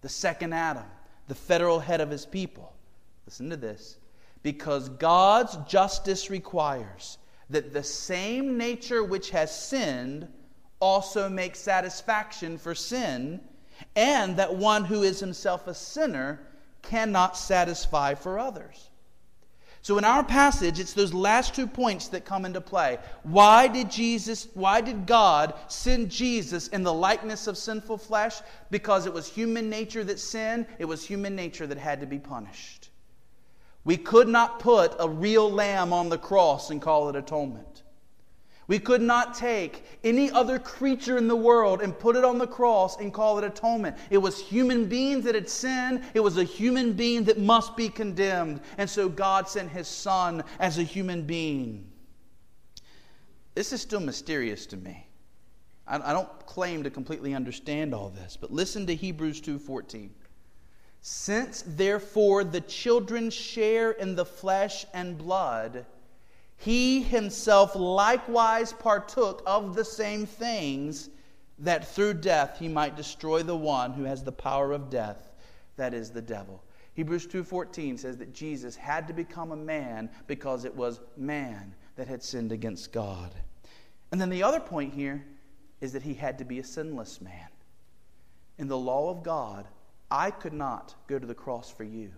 the 0.00 0.08
second 0.08 0.54
Adam, 0.54 0.86
the 1.26 1.34
federal 1.34 1.80
head 1.80 2.00
of 2.00 2.08
his 2.08 2.24
people. 2.24 2.74
Listen 3.26 3.50
to 3.50 3.56
this 3.58 3.98
because 4.42 4.88
God's 4.88 5.56
justice 5.68 6.30
requires 6.30 7.18
that 7.50 7.72
the 7.72 7.82
same 7.82 8.58
nature 8.58 9.02
which 9.02 9.30
has 9.30 9.54
sinned 9.54 10.28
also 10.80 11.28
make 11.28 11.56
satisfaction 11.56 12.58
for 12.58 12.74
sin, 12.74 13.40
and 13.96 14.36
that 14.36 14.54
one 14.54 14.84
who 14.84 15.02
is 15.02 15.18
himself 15.18 15.66
a 15.66 15.74
sinner 15.74 16.40
cannot 16.82 17.36
satisfy 17.36 18.14
for 18.14 18.38
others. 18.38 18.90
So 19.80 19.96
in 19.96 20.04
our 20.04 20.24
passage, 20.24 20.78
it's 20.80 20.92
those 20.92 21.14
last 21.14 21.54
two 21.54 21.66
points 21.66 22.08
that 22.08 22.24
come 22.24 22.44
into 22.44 22.60
play. 22.60 22.98
Why 23.22 23.68
did 23.68 23.90
Jesus, 23.90 24.48
why 24.54 24.80
did 24.80 25.06
God 25.06 25.54
send 25.68 26.10
Jesus 26.10 26.68
in 26.68 26.82
the 26.82 26.92
likeness 26.92 27.46
of 27.46 27.56
sinful 27.56 27.98
flesh? 27.98 28.40
Because 28.70 29.06
it 29.06 29.14
was 29.14 29.28
human 29.28 29.70
nature 29.70 30.04
that 30.04 30.20
sinned, 30.20 30.66
it 30.78 30.84
was 30.84 31.06
human 31.06 31.34
nature 31.34 31.66
that 31.66 31.78
had 31.78 32.00
to 32.00 32.06
be 32.06 32.18
punished. 32.18 32.87
We 33.84 33.96
could 33.96 34.28
not 34.28 34.60
put 34.60 34.94
a 34.98 35.08
real 35.08 35.50
lamb 35.50 35.92
on 35.92 36.08
the 36.08 36.18
cross 36.18 36.70
and 36.70 36.80
call 36.82 37.08
it 37.08 37.16
atonement. 37.16 37.84
We 38.68 38.78
could 38.78 39.00
not 39.00 39.32
take 39.32 39.82
any 40.04 40.30
other 40.30 40.58
creature 40.58 41.16
in 41.16 41.26
the 41.26 41.34
world 41.34 41.80
and 41.80 41.98
put 41.98 42.16
it 42.16 42.24
on 42.24 42.36
the 42.36 42.46
cross 42.46 42.98
and 42.98 43.14
call 43.14 43.38
it 43.38 43.44
atonement. 43.44 43.96
It 44.10 44.18
was 44.18 44.38
human 44.38 44.84
beings 44.84 45.24
that 45.24 45.34
had 45.34 45.48
sinned. 45.48 46.02
It 46.12 46.20
was 46.20 46.36
a 46.36 46.44
human 46.44 46.92
being 46.92 47.24
that 47.24 47.38
must 47.38 47.78
be 47.78 47.88
condemned. 47.88 48.60
And 48.76 48.88
so 48.88 49.08
God 49.08 49.48
sent 49.48 49.70
his 49.70 49.88
son 49.88 50.44
as 50.60 50.76
a 50.76 50.82
human 50.82 51.22
being. 51.22 51.90
This 53.54 53.72
is 53.72 53.80
still 53.80 54.00
mysterious 54.00 54.66
to 54.66 54.76
me. 54.76 55.06
I, 55.90 56.12
don't 56.12 56.46
claim 56.46 56.82
to 56.82 56.90
completely 56.90 57.34
understand 57.34 57.94
all 57.94 58.10
this, 58.10 58.36
but 58.38 58.52
listen 58.52 58.86
to 58.88 58.94
Hebrews 58.94 59.40
2:14. 59.40 60.10
Since 61.00 61.62
therefore 61.66 62.44
the 62.44 62.60
children 62.60 63.30
share 63.30 63.92
in 63.92 64.14
the 64.14 64.24
flesh 64.24 64.84
and 64.92 65.16
blood, 65.16 65.86
he 66.56 67.02
himself 67.02 67.74
likewise 67.76 68.72
partook 68.72 69.42
of 69.46 69.74
the 69.74 69.84
same 69.84 70.26
things, 70.26 71.10
that 71.60 71.86
through 71.86 72.14
death 72.14 72.58
he 72.58 72.68
might 72.68 72.96
destroy 72.96 73.42
the 73.42 73.56
one 73.56 73.92
who 73.92 74.04
has 74.04 74.22
the 74.22 74.32
power 74.32 74.72
of 74.72 74.90
death, 74.90 75.32
that 75.76 75.94
is 75.94 76.10
the 76.10 76.22
devil. 76.22 76.62
Hebrews 76.94 77.28
2:14 77.28 77.96
says 77.98 78.16
that 78.16 78.34
Jesus 78.34 78.74
had 78.74 79.06
to 79.06 79.12
become 79.12 79.52
a 79.52 79.56
man 79.56 80.10
because 80.26 80.64
it 80.64 80.74
was 80.74 81.00
man 81.16 81.74
that 81.94 82.08
had 82.08 82.22
sinned 82.22 82.50
against 82.50 82.92
God. 82.92 83.32
And 84.10 84.20
then 84.20 84.30
the 84.30 84.42
other 84.42 84.60
point 84.60 84.94
here 84.94 85.24
is 85.80 85.92
that 85.92 86.02
he 86.02 86.14
had 86.14 86.38
to 86.38 86.44
be 86.44 86.58
a 86.58 86.64
sinless 86.64 87.20
man. 87.20 87.48
In 88.56 88.66
the 88.66 88.78
law 88.78 89.10
of 89.10 89.22
God, 89.22 89.68
I 90.10 90.30
could 90.30 90.52
not 90.52 90.94
go 91.06 91.18
to 91.18 91.26
the 91.26 91.34
cross 91.34 91.70
for 91.70 91.84
you. 91.84 92.10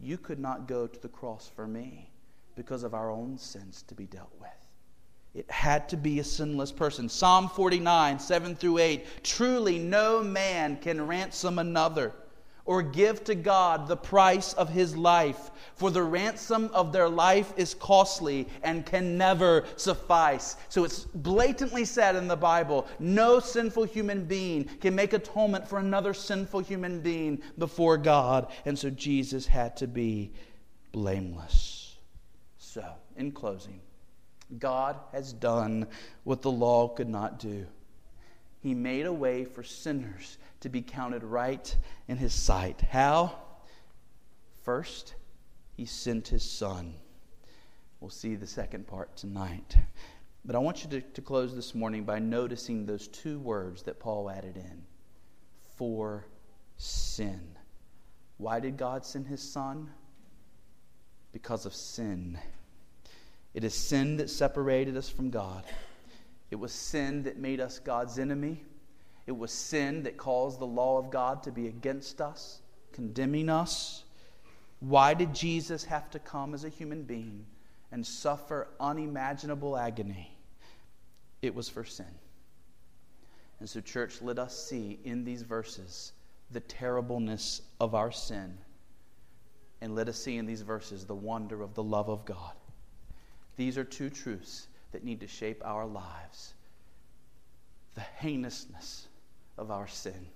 You 0.00 0.18
could 0.18 0.38
not 0.38 0.68
go 0.68 0.86
to 0.86 1.00
the 1.00 1.08
cross 1.08 1.50
for 1.54 1.66
me 1.66 2.10
because 2.54 2.84
of 2.84 2.94
our 2.94 3.10
own 3.10 3.38
sins 3.38 3.82
to 3.88 3.94
be 3.94 4.06
dealt 4.06 4.32
with. 4.40 4.50
It 5.34 5.50
had 5.50 5.88
to 5.90 5.96
be 5.96 6.20
a 6.20 6.24
sinless 6.24 6.72
person. 6.72 7.08
Psalm 7.08 7.48
49, 7.48 8.18
7 8.18 8.56
through 8.56 8.78
8. 8.78 9.24
Truly, 9.24 9.78
no 9.78 10.22
man 10.22 10.76
can 10.76 11.06
ransom 11.06 11.58
another 11.58 12.14
or 12.68 12.82
give 12.82 13.24
to 13.24 13.34
God 13.34 13.88
the 13.88 13.96
price 13.96 14.52
of 14.52 14.68
his 14.68 14.94
life. 14.94 15.50
For 15.74 15.90
the 15.90 16.02
ransom 16.02 16.68
of 16.74 16.92
their 16.92 17.08
life 17.08 17.54
is 17.56 17.72
costly 17.72 18.46
and 18.62 18.84
can 18.84 19.16
never 19.16 19.64
suffice. 19.76 20.56
So 20.68 20.84
it's 20.84 21.04
blatantly 21.06 21.86
said 21.86 22.14
in 22.14 22.28
the 22.28 22.36
Bible 22.36 22.86
no 22.98 23.40
sinful 23.40 23.84
human 23.84 24.26
being 24.26 24.64
can 24.82 24.94
make 24.94 25.14
atonement 25.14 25.66
for 25.66 25.78
another 25.78 26.12
sinful 26.12 26.60
human 26.60 27.00
being 27.00 27.40
before 27.56 27.96
God. 27.96 28.52
And 28.66 28.78
so 28.78 28.90
Jesus 28.90 29.46
had 29.46 29.74
to 29.78 29.86
be 29.86 30.30
blameless. 30.92 31.96
So, 32.58 32.84
in 33.16 33.32
closing, 33.32 33.80
God 34.58 34.96
has 35.12 35.32
done 35.32 35.86
what 36.24 36.42
the 36.42 36.50
law 36.50 36.88
could 36.88 37.08
not 37.08 37.38
do. 37.38 37.66
He 38.60 38.74
made 38.74 39.06
a 39.06 39.12
way 39.12 39.44
for 39.44 39.62
sinners 39.62 40.38
to 40.60 40.68
be 40.68 40.82
counted 40.82 41.22
right 41.22 41.76
in 42.08 42.16
his 42.16 42.34
sight. 42.34 42.80
How? 42.80 43.38
First, 44.62 45.14
he 45.76 45.84
sent 45.84 46.28
his 46.28 46.42
son. 46.42 46.94
We'll 48.00 48.10
see 48.10 48.34
the 48.34 48.46
second 48.46 48.86
part 48.86 49.16
tonight. 49.16 49.76
But 50.44 50.56
I 50.56 50.58
want 50.58 50.84
you 50.84 50.90
to, 50.90 51.00
to 51.00 51.20
close 51.20 51.54
this 51.54 51.74
morning 51.74 52.04
by 52.04 52.18
noticing 52.18 52.86
those 52.86 53.08
two 53.08 53.38
words 53.38 53.82
that 53.82 54.00
Paul 54.00 54.30
added 54.30 54.56
in 54.56 54.84
for 55.76 56.26
sin. 56.76 57.40
Why 58.38 58.60
did 58.60 58.76
God 58.76 59.04
send 59.04 59.26
his 59.26 59.42
son? 59.42 59.90
Because 61.32 61.66
of 61.66 61.74
sin. 61.74 62.38
It 63.54 63.64
is 63.64 63.74
sin 63.74 64.16
that 64.16 64.30
separated 64.30 64.96
us 64.96 65.08
from 65.08 65.30
God. 65.30 65.64
It 66.50 66.56
was 66.56 66.72
sin 66.72 67.22
that 67.24 67.38
made 67.38 67.60
us 67.60 67.78
God's 67.78 68.18
enemy. 68.18 68.64
It 69.26 69.36
was 69.36 69.52
sin 69.52 70.02
that 70.04 70.16
caused 70.16 70.58
the 70.58 70.66
law 70.66 70.98
of 70.98 71.10
God 71.10 71.42
to 71.42 71.52
be 71.52 71.66
against 71.66 72.20
us, 72.20 72.62
condemning 72.92 73.50
us. 73.50 74.04
Why 74.80 75.12
did 75.12 75.34
Jesus 75.34 75.84
have 75.84 76.10
to 76.10 76.18
come 76.18 76.54
as 76.54 76.64
a 76.64 76.68
human 76.68 77.02
being 77.02 77.44
and 77.92 78.06
suffer 78.06 78.68
unimaginable 78.80 79.76
agony? 79.76 80.34
It 81.42 81.54
was 81.54 81.68
for 81.68 81.84
sin. 81.84 82.06
And 83.60 83.68
so, 83.68 83.80
church, 83.80 84.22
let 84.22 84.38
us 84.38 84.56
see 84.56 84.98
in 85.04 85.24
these 85.24 85.42
verses 85.42 86.12
the 86.50 86.60
terribleness 86.60 87.60
of 87.80 87.94
our 87.94 88.10
sin. 88.10 88.56
And 89.80 89.94
let 89.94 90.08
us 90.08 90.18
see 90.18 90.36
in 90.36 90.46
these 90.46 90.62
verses 90.62 91.04
the 91.04 91.14
wonder 91.14 91.62
of 91.62 91.74
the 91.74 91.82
love 91.82 92.08
of 92.08 92.24
God. 92.24 92.52
These 93.56 93.76
are 93.76 93.84
two 93.84 94.10
truths 94.10 94.68
that 94.92 95.04
need 95.04 95.20
to 95.20 95.26
shape 95.26 95.62
our 95.64 95.86
lives 95.86 96.54
the 97.94 98.00
heinousness 98.20 99.08
of 99.56 99.70
our 99.70 99.88
sin 99.88 100.28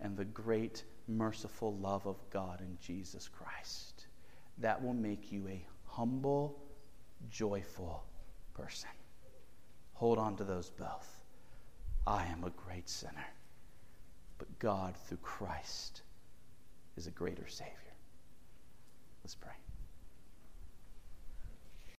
and 0.00 0.16
the 0.16 0.24
great 0.24 0.84
merciful 1.08 1.74
love 1.76 2.06
of 2.06 2.16
God 2.30 2.60
in 2.60 2.76
Jesus 2.80 3.28
Christ. 3.28 4.06
That 4.58 4.82
will 4.82 4.94
make 4.94 5.32
you 5.32 5.48
a 5.48 5.66
humble, 5.86 6.62
joyful 7.30 8.04
person. 8.52 8.90
Hold 9.94 10.18
on 10.18 10.36
to 10.36 10.44
those 10.44 10.70
both. 10.70 11.22
I 12.06 12.26
am 12.26 12.44
a 12.44 12.50
great 12.50 12.88
sinner, 12.88 13.26
but 14.36 14.58
God, 14.58 14.94
through 14.96 15.18
Christ, 15.18 16.02
is 16.96 17.06
a 17.06 17.10
greater 17.10 17.48
Savior. 17.48 17.72
Let's 19.22 19.34
pray. 19.34 19.63